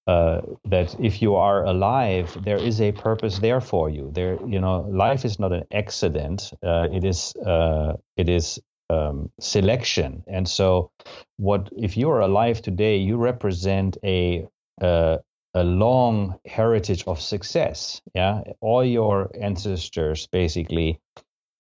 uh, 0.07 0.41
that 0.65 0.99
if 1.01 1.23
you 1.23 1.37
are 1.37 1.65
alive, 1.65 2.37
there 2.45 2.59
is 2.59 2.81
a 2.81 2.93
purpose 2.93 3.39
there 3.39 3.61
for 3.61 3.89
you. 3.89 4.11
There, 4.13 4.39
you 4.47 4.61
know, 4.61 4.81
life 4.91 5.25
is 5.25 5.39
not 5.39 5.53
an 5.53 5.65
accident. 5.73 6.53
Uh, 6.63 6.89
it 6.93 7.05
is 7.05 7.35
uh, 7.47 7.95
it 8.17 8.29
is 8.29 8.59
um, 8.91 9.31
selection. 9.41 10.23
And 10.27 10.49
so, 10.49 10.91
what 11.37 11.71
if 11.77 11.97
you 11.97 12.11
are 12.11 12.21
alive 12.21 12.61
today? 12.61 12.97
You 12.97 13.17
represent 13.17 13.97
a 14.05 14.47
uh, 14.81 15.19
a 15.55 15.65
long 15.65 16.39
heritage 16.47 17.05
of 17.07 17.21
success. 17.21 18.01
Yeah, 18.15 18.43
all 18.61 18.85
your 18.85 19.31
ancestors 19.41 20.27
basically 20.27 21.01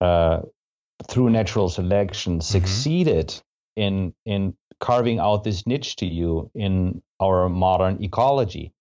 uh, 0.00 0.42
through 1.08 1.30
natural 1.30 1.68
selection 1.68 2.34
mm-hmm. 2.34 2.40
succeeded 2.40 3.34
in 3.76 4.14
in 4.24 4.54
carving 4.80 5.18
out 5.18 5.44
this 5.44 5.66
niche 5.66 5.96
to 5.96 6.06
you 6.06 6.50
in 6.54 7.02
our 7.20 7.48
modern 7.48 8.02
ecology. 8.02 8.72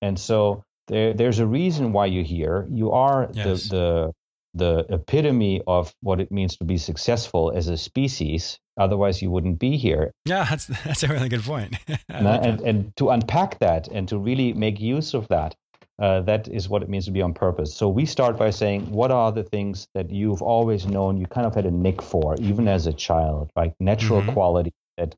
And 0.00 0.18
so 0.18 0.64
there, 0.86 1.12
there's 1.12 1.40
a 1.40 1.46
reason 1.46 1.92
why 1.92 2.06
you're 2.06 2.24
here. 2.24 2.66
You 2.70 2.92
are 2.92 3.28
yes. 3.32 3.68
the, 3.68 3.76
the 3.76 4.12
the 4.54 4.84
epitome 4.88 5.62
of 5.66 5.94
what 6.00 6.20
it 6.20 6.32
means 6.32 6.56
to 6.56 6.64
be 6.64 6.76
successful 6.76 7.52
as 7.54 7.68
a 7.68 7.76
species. 7.76 8.58
Otherwise, 8.78 9.20
you 9.22 9.30
wouldn't 9.30 9.58
be 9.58 9.76
here. 9.76 10.12
Yeah, 10.24 10.44
that's 10.48 10.66
that's 10.66 11.02
a 11.02 11.08
really 11.08 11.28
good 11.28 11.42
point. 11.42 11.76
and, 12.08 12.24
like 12.24 12.44
and, 12.44 12.60
and, 12.60 12.96
to 12.96 13.10
unpack 13.10 13.58
that 13.58 13.88
and 13.88 14.08
to 14.08 14.18
really 14.18 14.52
make 14.52 14.80
use 14.80 15.14
of 15.14 15.28
that, 15.28 15.54
uh, 16.00 16.20
that 16.22 16.48
is 16.48 16.68
what 16.68 16.82
it 16.82 16.88
means 16.88 17.04
to 17.04 17.10
be 17.10 17.22
on 17.22 17.34
purpose. 17.34 17.74
So 17.74 17.88
we 17.88 18.06
start 18.06 18.38
by 18.38 18.50
saying, 18.50 18.90
what 18.90 19.10
are 19.10 19.30
the 19.30 19.44
things 19.44 19.86
that 19.94 20.10
you've 20.10 20.42
always 20.42 20.86
known 20.86 21.18
you 21.18 21.26
kind 21.26 21.46
of 21.46 21.54
had 21.54 21.66
a 21.66 21.70
nick 21.70 22.00
for, 22.00 22.36
even 22.40 22.68
as 22.68 22.86
a 22.86 22.92
child, 22.92 23.50
like 23.54 23.74
natural 23.80 24.22
mm-hmm. 24.22 24.32
quality 24.32 24.72
that 24.96 25.14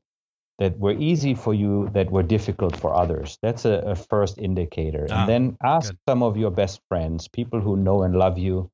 that 0.59 0.77
were 0.77 0.93
easy 0.93 1.33
for 1.33 1.53
you 1.53 1.89
that 1.93 2.11
were 2.11 2.23
difficult 2.23 2.75
for 2.75 2.93
others. 2.93 3.37
That's 3.41 3.65
a, 3.65 3.79
a 3.85 3.95
first 3.95 4.37
indicator. 4.37 5.07
Ah, 5.09 5.21
and 5.21 5.29
then 5.29 5.57
ask 5.63 5.91
good. 5.91 5.99
some 6.07 6.21
of 6.21 6.37
your 6.37 6.51
best 6.51 6.79
friends, 6.89 7.27
people 7.27 7.59
who 7.59 7.75
know 7.75 8.03
and 8.03 8.15
love 8.15 8.37
you, 8.37 8.69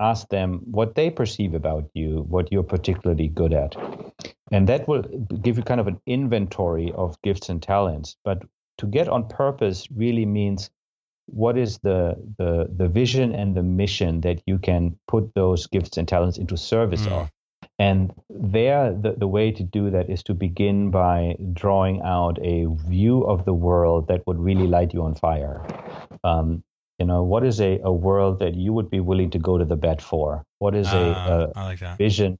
ask 0.00 0.28
them 0.28 0.60
what 0.70 0.94
they 0.94 1.10
perceive 1.10 1.54
about 1.54 1.88
you, 1.94 2.26
what 2.28 2.50
you're 2.50 2.62
particularly 2.62 3.28
good 3.28 3.52
at. 3.52 3.76
And 4.50 4.68
that 4.68 4.88
will 4.88 5.02
give 5.42 5.56
you 5.56 5.62
kind 5.62 5.80
of 5.80 5.86
an 5.86 6.00
inventory 6.06 6.92
of 6.96 7.20
gifts 7.22 7.48
and 7.48 7.62
talents. 7.62 8.16
But 8.24 8.42
to 8.78 8.86
get 8.86 9.08
on 9.08 9.28
purpose 9.28 9.86
really 9.94 10.26
means 10.26 10.70
what 11.26 11.56
is 11.56 11.78
the 11.78 12.16
the 12.38 12.68
the 12.76 12.88
vision 12.88 13.32
and 13.32 13.54
the 13.54 13.62
mission 13.62 14.22
that 14.22 14.42
you 14.46 14.58
can 14.58 14.98
put 15.06 15.32
those 15.34 15.68
gifts 15.68 15.96
and 15.96 16.08
talents 16.08 16.38
into 16.38 16.56
service 16.56 17.02
mm. 17.02 17.12
of 17.12 17.30
and 17.80 18.12
there, 18.28 18.92
the, 18.92 19.12
the 19.12 19.26
way 19.26 19.50
to 19.52 19.62
do 19.62 19.90
that 19.90 20.10
is 20.10 20.22
to 20.24 20.34
begin 20.34 20.90
by 20.90 21.36
drawing 21.54 22.02
out 22.02 22.38
a 22.42 22.66
view 22.66 23.22
of 23.22 23.46
the 23.46 23.54
world 23.54 24.08
that 24.08 24.26
would 24.26 24.38
really 24.38 24.66
light 24.66 24.92
you 24.92 25.02
on 25.02 25.14
fire. 25.14 25.66
Um, 26.22 26.62
you 27.00 27.06
know, 27.06 27.22
what 27.22 27.44
is 27.44 27.60
a, 27.62 27.80
a 27.82 27.92
world 27.92 28.40
that 28.40 28.54
you 28.54 28.74
would 28.74 28.90
be 28.90 29.00
willing 29.00 29.30
to 29.30 29.38
go 29.38 29.56
to 29.56 29.64
the 29.64 29.76
bed 29.76 30.02
for? 30.02 30.44
What 30.58 30.74
is 30.74 30.86
a, 30.86 30.98
uh, 30.98 31.46
a 31.56 31.64
like 31.64 31.96
vision 31.96 32.38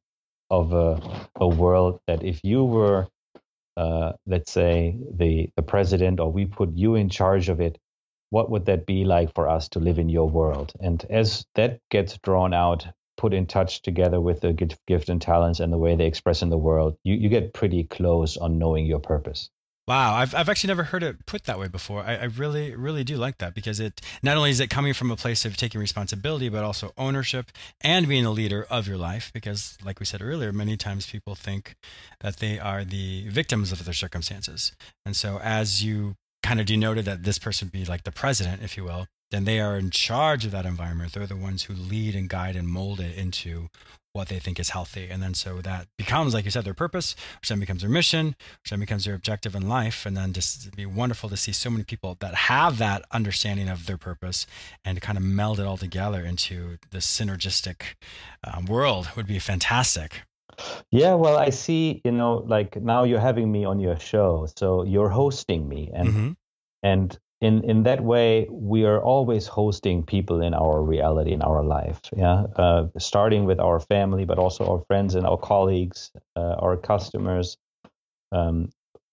of 0.51 0.75
a, 0.75 1.01
a 1.37 1.49
world 1.49 2.01
that 2.07 2.23
if 2.23 2.45
you 2.45 2.65
were, 2.65 3.09
uh, 3.79 4.13
let's 4.27 4.53
say, 4.53 4.99
the, 5.17 5.49
the 5.57 5.63
president 5.63 6.21
or 6.21 6.31
we 6.31 6.45
put 6.45 6.77
you 6.77 6.95
in 6.95 7.09
charge 7.09 7.49
of 7.49 7.61
it, 7.61 7.79
what 8.29 8.51
would 8.51 8.67
that 8.67 8.85
be 8.85 9.05
like 9.05 9.35
for 9.35 9.49
us 9.49 9.71
to 9.71 9.81
live 9.81 9.99
in 9.99 10.11
your 10.11 10.29
world? 10.29 10.73
And 10.79 11.03
as 11.09 11.47
that 11.55 11.81
gets 11.91 12.19
drawn 12.19 12.53
out 12.53 12.87
put 13.17 13.35
in 13.35 13.47
touch 13.47 13.83
together 13.83 14.21
with 14.21 14.41
the 14.41 14.53
gift 14.87 15.09
and 15.09 15.21
talents 15.21 15.61
and 15.61 15.73
the 15.73 15.79
way 15.79 15.95
they 15.95 16.07
express 16.07 16.43
in 16.43 16.49
the 16.49 16.59
world, 16.59 16.97
you, 17.03 17.15
you 17.15 17.29
get 17.29 17.53
pretty 17.53 17.85
close 17.85 18.37
on 18.37 18.59
knowing 18.59 18.87
your 18.87 18.99
purpose. 19.01 19.51
Wow, 19.91 20.15
I've, 20.15 20.37
I've 20.37 20.49
actually 20.49 20.69
never 20.69 20.85
heard 20.85 21.03
it 21.03 21.27
put 21.27 21.43
that 21.47 21.59
way 21.59 21.67
before. 21.67 22.05
I, 22.05 22.15
I, 22.15 22.25
really, 22.27 22.77
really 22.77 23.03
do 23.03 23.17
like 23.17 23.39
that 23.39 23.57
because 23.57 23.81
it 23.81 24.01
not 24.23 24.37
only 24.37 24.51
is 24.51 24.61
it 24.61 24.71
coming 24.71 24.95
from 24.95 25.11
a 25.11 25.17
place 25.17 25.45
of 25.45 25.57
taking 25.57 25.81
responsibility, 25.81 26.49
but 26.49 26.63
also 26.63 26.93
ownership 26.97 27.51
and 27.81 28.07
being 28.07 28.25
a 28.25 28.31
leader 28.31 28.65
of 28.71 28.87
your 28.87 28.97
life. 28.97 29.33
Because, 29.35 29.77
like 29.85 29.99
we 29.99 30.07
said 30.07 30.23
earlier, 30.23 30.53
many 30.53 30.77
times 30.77 31.09
people 31.09 31.35
think 31.35 31.75
that 32.21 32.37
they 32.37 32.57
are 32.57 32.85
the 32.85 33.27
victims 33.31 33.73
of 33.73 33.85
their 33.85 33.93
circumstances. 33.93 34.71
And 35.05 35.17
so, 35.17 35.41
as 35.43 35.83
you 35.83 36.15
kind 36.45 36.61
of 36.61 36.67
denoted 36.67 37.05
that 37.07 37.25
this 37.25 37.41
person 37.41 37.67
be 37.67 37.85
like 37.85 38.05
the 38.05 38.13
president, 38.13 38.63
if 38.63 38.77
you 38.77 38.85
will, 38.85 39.09
then 39.33 39.45
they 39.45 39.59
are 39.59 39.77
in 39.77 39.91
charge 39.91 40.45
of 40.45 40.53
that 40.53 40.67
environment. 40.67 41.15
They're 41.15 41.27
the 41.27 41.35
ones 41.35 41.65
who 41.65 41.75
lead 41.75 42.15
and 42.15 42.29
guide 42.29 42.55
and 42.55 42.69
mold 42.69 43.01
it 43.01 43.19
into 43.19 43.71
what 44.13 44.29
they 44.29 44.39
think 44.39 44.59
is 44.59 44.71
healthy. 44.71 45.09
And 45.09 45.23
then 45.23 45.35
so 45.35 45.61
that 45.61 45.87
becomes, 45.97 46.35
like 46.35 46.45
you 46.45 46.51
said, 46.51 46.65
their 46.65 46.75
purpose, 46.75 47.15
which 47.41 47.49
then 47.49 47.61
becomes 47.61 47.83
their 47.83 47.91
mission, 47.91 48.35
which 48.63 48.71
then 48.71 48.81
becomes 48.81 49.05
their 49.05 49.15
objective 49.15 49.55
in 49.55 49.69
life. 49.69 50.05
And 50.05 50.17
then 50.17 50.33
just 50.33 50.63
it'd 50.63 50.77
be 50.77 50.87
wonderful 50.87 51.29
to 51.29 51.37
see 51.37 51.53
so 51.53 51.71
many 51.71 51.85
people 51.85 52.17
that 52.21 52.35
have 52.35 52.79
that 52.79 53.05
understanding 53.13 53.69
of 53.69 53.87
their 53.87 53.99
purpose 53.99 54.47
and 54.85 55.01
kind 55.01 55.17
of 55.17 55.25
meld 55.25 55.61
it 55.61 55.67
all 55.67 55.77
together 55.77 56.25
into 56.25 56.79
this 56.91 57.07
synergistic 57.07 57.95
um, 58.45 58.67
world 58.67 59.11
would 59.17 59.27
be 59.27 59.39
fantastic. 59.39 60.23
Yeah, 60.91 61.15
well, 61.15 61.39
I 61.39 61.51
see, 61.51 62.03
you 62.05 62.13
know, 62.13 62.45
like 62.47 62.77
now 62.77 63.05
you're 63.05 63.21
having 63.21 63.51
me 63.51 63.65
on 63.65 63.81
your 63.81 63.99
show. 63.99 64.47
So 64.57 64.83
you're 64.85 65.09
hosting 65.09 65.69
me 65.69 65.91
and 65.95 66.09
mm-hmm. 66.09 66.31
and 66.83 67.19
in 67.41 67.65
in 67.65 67.83
that 67.85 68.03
way 68.03 68.47
we 68.51 68.85
are 68.85 69.03
always 69.03 69.47
hosting 69.47 70.03
people 70.03 70.41
in 70.41 70.55
our 70.55 70.83
reality 70.83 71.33
in 71.33 71.43
our 71.43 71.63
life 71.63 72.01
yeah? 72.17 72.45
Uh, 72.57 72.87
starting 72.99 73.45
with 73.45 73.61
our 73.61 73.81
family 73.81 74.25
but 74.25 74.39
also 74.39 74.71
our 74.71 74.85
friends 74.87 75.15
and 75.15 75.27
our 75.27 75.39
colleagues 75.39 76.11
uh, 76.37 76.55
our 76.59 76.77
customers 76.77 77.57
um, 78.33 78.71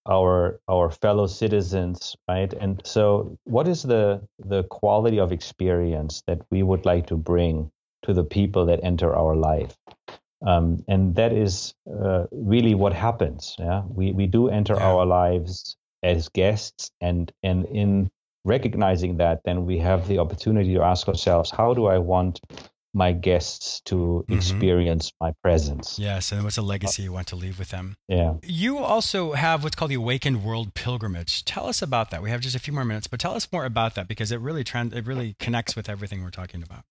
our 0.07 0.59
our 0.67 0.89
fellow 0.89 1.27
citizens 1.27 2.15
right? 2.27 2.53
And 2.53 2.81
so 2.85 3.37
what 3.43 3.67
is 3.67 3.83
the 3.83 4.21
the 4.39 4.63
quality 4.63 5.19
of 5.19 5.31
experience 5.31 6.23
that 6.27 6.41
we 6.49 6.63
would 6.63 6.85
like 6.85 7.07
to 7.07 7.17
bring 7.17 7.71
to 8.03 8.13
the 8.13 8.23
people 8.23 8.65
that 8.67 8.79
enter 8.83 9.15
our 9.15 9.35
life? 9.35 9.75
Um, 10.45 10.83
and 10.87 11.15
that 11.15 11.33
is 11.33 11.73
uh, 11.91 12.25
really 12.31 12.75
what 12.75 12.93
happens 12.93 13.55
yeah? 13.59 13.83
We 13.87 14.11
we 14.13 14.27
do 14.27 14.49
enter 14.49 14.75
yeah. 14.75 14.87
our 14.87 15.05
lives 15.05 15.75
as 16.03 16.29
guests 16.29 16.91
and 17.01 17.31
and 17.43 17.65
in 17.65 18.09
recognizing 18.47 19.17
that, 19.17 19.41
then 19.45 19.65
we 19.65 19.77
have 19.79 20.07
the 20.07 20.19
opportunity 20.19 20.73
to 20.73 20.81
ask 20.81 21.07
ourselves, 21.07 21.51
how 21.51 21.73
do 21.73 21.85
I 21.85 21.99
want 21.99 22.39
my 22.97 23.11
guests 23.11 23.81
to 23.81 23.95
mm-hmm. 23.95 24.33
experience 24.33 25.11
my 25.21 25.31
presence. 25.43 25.99
Yes, 25.99 26.31
and 26.31 26.43
what's 26.43 26.57
a 26.57 26.61
legacy 26.63 27.03
you 27.03 27.13
want 27.13 27.27
to 27.27 27.35
leave 27.35 27.59
with 27.59 27.69
them? 27.69 27.95
Yeah. 28.07 28.35
You 28.43 28.79
also 28.79 29.33
have 29.33 29.63
what's 29.63 29.75
called 29.75 29.91
the 29.91 29.95
Awakened 29.95 30.43
World 30.43 30.73
Pilgrimage. 30.73 31.45
Tell 31.45 31.67
us 31.67 31.81
about 31.81 32.09
that. 32.09 32.23
We 32.23 32.31
have 32.31 32.41
just 32.41 32.55
a 32.55 32.59
few 32.59 32.73
more 32.73 32.83
minutes, 32.83 33.07
but 33.07 33.19
tell 33.19 33.35
us 33.35 33.47
more 33.51 33.65
about 33.65 33.95
that 33.95 34.07
because 34.07 34.31
it 34.31 34.39
really 34.39 34.63
trend 34.63 34.93
it 34.93 35.05
really 35.05 35.35
connects 35.39 35.75
with 35.75 35.87
everything 35.89 36.23
we're 36.23 36.31
talking 36.31 36.63
about. 36.63 36.83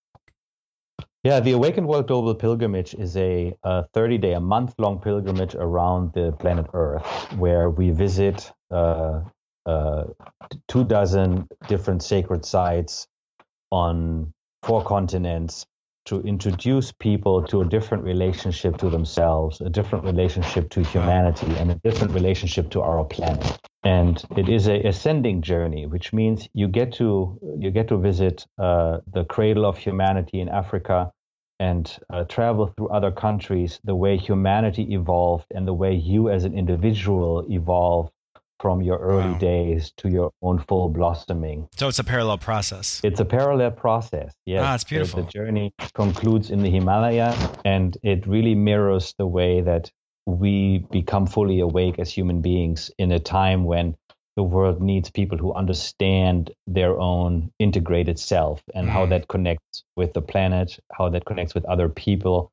Yeah, 1.24 1.40
the 1.40 1.52
Awakened 1.52 1.88
World 1.88 2.06
Global 2.06 2.36
Pilgrimage 2.36 2.94
is 2.94 3.16
a, 3.16 3.52
a 3.64 3.84
30 3.92 4.18
day, 4.18 4.34
a 4.34 4.40
month 4.40 4.74
long 4.78 5.00
pilgrimage 5.00 5.56
around 5.56 6.12
the 6.12 6.30
planet 6.38 6.66
Earth 6.72 7.04
where 7.32 7.68
we 7.68 7.90
visit 7.90 8.52
uh, 8.70 9.22
uh, 9.66 10.04
two 10.68 10.84
dozen 10.84 11.48
different 11.68 12.02
sacred 12.02 12.44
sites 12.44 13.06
on 13.70 14.32
four 14.62 14.82
continents 14.84 15.66
to 16.06 16.20
introduce 16.22 16.92
people 16.92 17.42
to 17.42 17.62
a 17.62 17.64
different 17.64 18.04
relationship 18.04 18.76
to 18.78 18.88
themselves, 18.88 19.60
a 19.60 19.68
different 19.68 20.04
relationship 20.04 20.70
to 20.70 20.82
humanity, 20.84 21.52
and 21.56 21.72
a 21.72 21.74
different 21.82 22.14
relationship 22.14 22.70
to 22.70 22.80
our 22.80 23.04
planet. 23.04 23.58
And 23.82 24.24
it 24.36 24.48
is 24.48 24.68
a 24.68 24.80
ascending 24.82 25.42
journey, 25.42 25.86
which 25.86 26.12
means 26.12 26.48
you 26.54 26.68
get 26.68 26.92
to 26.94 27.38
you 27.58 27.70
get 27.70 27.88
to 27.88 27.96
visit 27.98 28.46
uh, 28.58 28.98
the 29.12 29.24
cradle 29.24 29.66
of 29.66 29.78
humanity 29.78 30.40
in 30.40 30.48
Africa 30.48 31.10
and 31.58 31.98
uh, 32.10 32.24
travel 32.24 32.72
through 32.76 32.88
other 32.88 33.10
countries 33.10 33.80
the 33.84 33.94
way 33.94 34.16
humanity 34.16 34.94
evolved 34.94 35.46
and 35.54 35.66
the 35.66 35.74
way 35.74 35.94
you 35.94 36.30
as 36.30 36.44
an 36.44 36.56
individual 36.56 37.46
evolve 37.50 38.10
from 38.66 38.82
your 38.82 38.98
early 38.98 39.30
wow. 39.30 39.38
days 39.38 39.92
to 39.96 40.08
your 40.08 40.32
own 40.42 40.58
full 40.58 40.88
blossoming. 40.88 41.68
So 41.76 41.86
it's 41.86 42.00
a 42.00 42.04
parallel 42.04 42.38
process. 42.38 43.00
It's 43.04 43.20
a 43.20 43.24
parallel 43.24 43.70
process. 43.70 44.34
Yes. 44.44 44.60
Ah, 44.64 44.74
it's 44.74 44.82
beautiful. 44.82 45.20
The, 45.20 45.26
the 45.26 45.30
journey 45.30 45.72
concludes 45.94 46.50
in 46.50 46.64
the 46.64 46.68
Himalaya 46.68 47.32
and 47.64 47.96
it 48.02 48.26
really 48.26 48.56
mirrors 48.56 49.14
the 49.18 49.26
way 49.28 49.60
that 49.60 49.92
we 50.26 50.78
become 50.90 51.28
fully 51.28 51.60
awake 51.60 52.00
as 52.00 52.10
human 52.10 52.40
beings 52.42 52.90
in 52.98 53.12
a 53.12 53.20
time 53.20 53.62
when 53.66 53.94
the 54.34 54.42
world 54.42 54.82
needs 54.82 55.12
people 55.12 55.38
who 55.38 55.54
understand 55.54 56.50
their 56.66 56.98
own 56.98 57.52
integrated 57.60 58.18
self 58.18 58.60
and 58.74 58.88
mm. 58.88 58.90
how 58.90 59.06
that 59.06 59.28
connects 59.28 59.84
with 59.94 60.12
the 60.12 60.22
planet, 60.22 60.76
how 60.92 61.08
that 61.08 61.24
connects 61.24 61.54
with 61.54 61.64
other 61.66 61.88
people, 61.88 62.50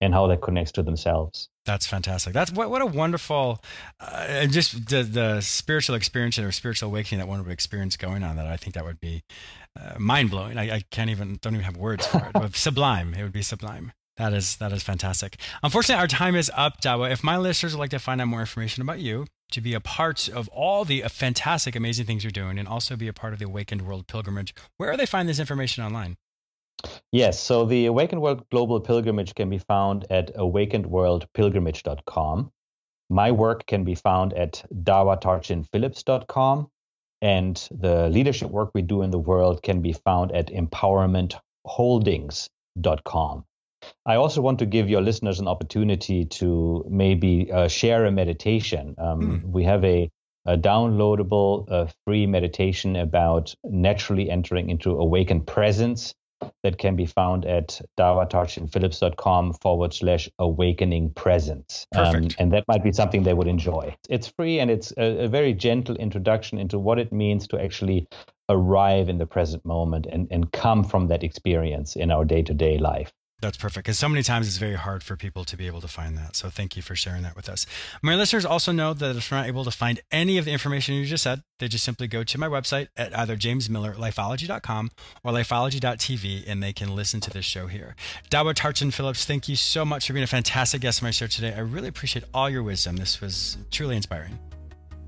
and 0.00 0.12
how 0.12 0.26
that 0.26 0.42
connects 0.42 0.72
to 0.72 0.82
themselves. 0.82 1.48
That's 1.64 1.86
fantastic. 1.86 2.32
That's 2.32 2.52
what 2.52 2.70
what 2.70 2.82
a 2.82 2.86
wonderful, 2.86 3.62
uh, 3.98 4.46
just 4.46 4.88
the 4.88 5.02
the 5.02 5.40
spiritual 5.40 5.96
experience 5.96 6.38
or 6.38 6.52
spiritual 6.52 6.90
awakening 6.90 7.20
that 7.20 7.28
one 7.28 7.42
would 7.42 7.52
experience 7.52 7.96
going 7.96 8.22
on. 8.22 8.36
That 8.36 8.46
I 8.46 8.56
think 8.56 8.74
that 8.74 8.84
would 8.84 9.00
be 9.00 9.22
uh, 9.78 9.98
mind 9.98 10.30
blowing. 10.30 10.58
I, 10.58 10.76
I, 10.76 10.82
can't 10.90 11.10
even 11.10 11.38
don't 11.40 11.54
even 11.54 11.64
have 11.64 11.76
words 11.76 12.06
for 12.06 12.18
it. 12.18 12.32
but 12.32 12.54
sublime. 12.56 13.14
It 13.14 13.22
would 13.22 13.32
be 13.32 13.42
sublime. 13.42 13.92
That 14.16 14.32
is 14.32 14.56
that 14.56 14.72
is 14.72 14.82
fantastic. 14.82 15.38
Unfortunately, 15.62 16.00
our 16.00 16.06
time 16.06 16.36
is 16.36 16.50
up, 16.54 16.80
Dawa. 16.80 17.10
If 17.10 17.24
my 17.24 17.36
listeners 17.36 17.74
would 17.74 17.80
like 17.80 17.90
to 17.90 17.98
find 17.98 18.20
out 18.20 18.28
more 18.28 18.40
information 18.40 18.82
about 18.82 19.00
you, 19.00 19.26
to 19.50 19.60
be 19.60 19.74
a 19.74 19.80
part 19.80 20.28
of 20.28 20.48
all 20.48 20.84
the 20.84 21.02
fantastic, 21.02 21.76
amazing 21.76 22.06
things 22.06 22.24
you're 22.24 22.30
doing 22.30 22.58
and 22.58 22.66
also 22.66 22.96
be 22.96 23.08
a 23.08 23.12
part 23.12 23.32
of 23.32 23.38
the 23.38 23.44
Awakened 23.44 23.82
World 23.82 24.06
Pilgrimage, 24.06 24.54
where 24.76 24.90
do 24.90 24.96
they 24.96 25.06
find 25.06 25.28
this 25.28 25.38
information 25.38 25.84
online? 25.84 26.16
Yes, 27.12 27.38
so 27.40 27.64
the 27.64 27.86
Awakened 27.86 28.20
World 28.20 28.46
Global 28.50 28.80
Pilgrimage 28.80 29.34
can 29.34 29.48
be 29.48 29.56
found 29.58 30.06
at 30.10 30.34
awakenedworldpilgrimage.com. 30.36 32.52
My 33.08 33.30
work 33.30 33.64
can 33.66 33.84
be 33.84 33.94
found 33.94 34.32
at 34.32 34.64
dawatarchinphillips.com. 34.74 36.68
And 37.22 37.68
the 37.70 38.10
leadership 38.10 38.50
work 38.50 38.72
we 38.74 38.82
do 38.82 39.00
in 39.02 39.10
the 39.10 39.18
world 39.18 39.62
can 39.62 39.80
be 39.80 39.94
found 39.94 40.32
at 40.32 40.48
empowermentholdings.com. 40.48 43.44
I 44.04 44.16
also 44.16 44.42
want 44.42 44.58
to 44.58 44.66
give 44.66 44.90
your 44.90 45.00
listeners 45.00 45.40
an 45.40 45.48
opportunity 45.48 46.24
to 46.24 46.84
maybe 46.88 47.50
uh, 47.52 47.68
share 47.68 48.04
a 48.04 48.10
meditation. 48.10 48.96
Um, 48.98 49.20
mm. 49.20 49.42
We 49.44 49.62
have 49.64 49.84
a, 49.84 50.10
a 50.44 50.58
downloadable 50.58 51.70
uh, 51.70 51.86
free 52.04 52.26
meditation 52.26 52.96
about 52.96 53.54
naturally 53.64 54.28
entering 54.28 54.68
into 54.68 54.90
awakened 54.90 55.46
presence 55.46 56.12
that 56.62 56.78
can 56.78 56.96
be 56.96 57.06
found 57.06 57.44
at 57.44 57.80
dawatarchinphillips.com 57.98 59.54
forward 59.54 59.94
slash 59.94 60.28
awakening 60.38 61.10
presence. 61.10 61.86
Um, 61.94 62.28
and 62.38 62.52
that 62.52 62.64
might 62.68 62.82
be 62.82 62.92
something 62.92 63.22
they 63.22 63.34
would 63.34 63.48
enjoy. 63.48 63.94
It's 64.08 64.26
free 64.26 64.58
and 64.60 64.70
it's 64.70 64.92
a, 64.96 65.24
a, 65.24 65.28
very 65.28 65.52
gentle 65.52 65.96
introduction 65.96 66.58
into 66.58 66.78
what 66.78 66.98
it 66.98 67.12
means 67.12 67.46
to 67.48 67.60
actually 67.60 68.08
arrive 68.48 69.08
in 69.08 69.18
the 69.18 69.26
present 69.26 69.64
moment 69.64 70.06
and, 70.06 70.28
and 70.30 70.52
come 70.52 70.84
from 70.84 71.08
that 71.08 71.22
experience 71.22 71.96
in 71.96 72.10
our 72.10 72.24
day 72.24 72.42
to 72.42 72.54
day 72.54 72.78
life. 72.78 73.12
That's 73.40 73.58
perfect. 73.58 73.84
Because 73.84 73.98
so 73.98 74.08
many 74.08 74.22
times 74.22 74.46
it's 74.46 74.56
very 74.56 74.74
hard 74.74 75.02
for 75.02 75.14
people 75.14 75.44
to 75.44 75.56
be 75.56 75.66
able 75.66 75.82
to 75.82 75.88
find 75.88 76.16
that. 76.16 76.36
So 76.36 76.48
thank 76.48 76.74
you 76.74 76.82
for 76.82 76.96
sharing 76.96 77.22
that 77.22 77.36
with 77.36 77.48
us. 77.48 77.66
My 78.02 78.14
listeners 78.14 78.46
also 78.46 78.72
know 78.72 78.94
that 78.94 79.14
if 79.14 79.28
they're 79.28 79.38
not 79.38 79.46
able 79.46 79.64
to 79.64 79.70
find 79.70 80.00
any 80.10 80.38
of 80.38 80.46
the 80.46 80.52
information 80.52 80.94
you 80.94 81.04
just 81.04 81.24
said, 81.24 81.42
they 81.58 81.68
just 81.68 81.84
simply 81.84 82.08
go 82.08 82.24
to 82.24 82.38
my 82.38 82.48
website 82.48 82.88
at 82.96 83.16
either 83.16 83.36
jamesmillerlifeology.com 83.36 84.90
or 85.22 85.32
lifeology.tv 85.32 86.44
and 86.46 86.62
they 86.62 86.72
can 86.72 86.96
listen 86.96 87.20
to 87.20 87.30
this 87.30 87.44
show 87.44 87.66
here. 87.66 87.94
Dawa 88.30 88.54
Tarchin 88.54 88.92
Phillips, 88.92 89.26
thank 89.26 89.48
you 89.48 89.56
so 89.56 89.84
much 89.84 90.06
for 90.06 90.14
being 90.14 90.24
a 90.24 90.28
fantastic 90.28 90.80
guest 90.80 91.02
on 91.02 91.06
my 91.06 91.10
show 91.10 91.26
today. 91.26 91.52
I 91.54 91.60
really 91.60 91.88
appreciate 91.88 92.24
all 92.32 92.48
your 92.48 92.62
wisdom. 92.62 92.96
This 92.96 93.20
was 93.20 93.58
truly 93.70 93.96
inspiring. 93.96 94.38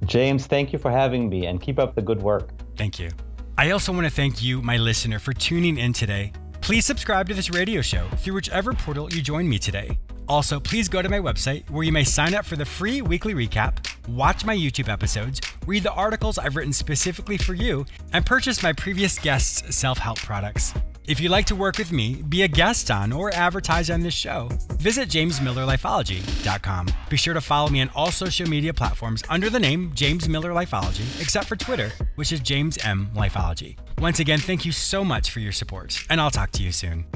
James, 0.04 0.46
thank 0.46 0.72
you 0.72 0.78
for 0.78 0.90
having 0.90 1.28
me 1.28 1.46
and 1.46 1.60
keep 1.60 1.78
up 1.78 1.94
the 1.94 2.02
good 2.02 2.22
work. 2.22 2.50
Thank 2.76 2.98
you. 2.98 3.10
I 3.56 3.70
also 3.70 3.90
want 3.90 4.04
to 4.04 4.12
thank 4.12 4.42
you, 4.42 4.62
my 4.62 4.76
listener, 4.76 5.18
for 5.18 5.32
tuning 5.32 5.78
in 5.78 5.92
today. 5.92 6.32
Please 6.68 6.84
subscribe 6.84 7.26
to 7.26 7.32
this 7.32 7.48
radio 7.48 7.80
show 7.80 8.06
through 8.18 8.34
whichever 8.34 8.74
portal 8.74 9.08
you 9.10 9.22
join 9.22 9.48
me 9.48 9.58
today. 9.58 9.98
Also, 10.28 10.60
please 10.60 10.86
go 10.86 11.00
to 11.00 11.08
my 11.08 11.18
website 11.18 11.66
where 11.70 11.82
you 11.82 11.90
may 11.90 12.04
sign 12.04 12.34
up 12.34 12.44
for 12.44 12.56
the 12.56 12.64
free 12.66 13.00
weekly 13.00 13.32
recap, 13.32 13.78
watch 14.06 14.44
my 14.44 14.54
YouTube 14.54 14.90
episodes, 14.90 15.40
read 15.66 15.82
the 15.82 15.92
articles 15.92 16.36
I've 16.36 16.56
written 16.56 16.74
specifically 16.74 17.38
for 17.38 17.54
you, 17.54 17.86
and 18.12 18.26
purchase 18.26 18.62
my 18.62 18.74
previous 18.74 19.18
guests' 19.18 19.74
self 19.74 19.96
help 19.96 20.18
products. 20.18 20.74
If 21.08 21.20
you'd 21.20 21.30
like 21.30 21.46
to 21.46 21.56
work 21.56 21.78
with 21.78 21.90
me, 21.90 22.16
be 22.16 22.42
a 22.42 22.48
guest 22.48 22.90
on, 22.90 23.14
or 23.14 23.32
advertise 23.32 23.88
on 23.88 24.00
this 24.00 24.12
show, 24.12 24.50
visit 24.72 25.08
jamesmillerlifeology.com. 25.08 26.86
Be 27.08 27.16
sure 27.16 27.32
to 27.32 27.40
follow 27.40 27.70
me 27.70 27.80
on 27.80 27.90
all 27.94 28.10
social 28.10 28.46
media 28.46 28.74
platforms 28.74 29.22
under 29.30 29.48
the 29.48 29.58
name 29.58 29.90
James 29.94 30.28
Miller 30.28 30.50
Lifeology, 30.50 31.18
except 31.18 31.46
for 31.46 31.56
Twitter, 31.56 31.90
which 32.16 32.30
is 32.30 32.40
James 32.40 32.76
M 32.84 33.08
Lifeology. 33.14 33.78
Once 33.98 34.20
again, 34.20 34.38
thank 34.38 34.66
you 34.66 34.72
so 34.72 35.02
much 35.02 35.30
for 35.30 35.40
your 35.40 35.50
support, 35.50 35.98
and 36.10 36.20
I'll 36.20 36.30
talk 36.30 36.50
to 36.52 36.62
you 36.62 36.72
soon. 36.72 37.06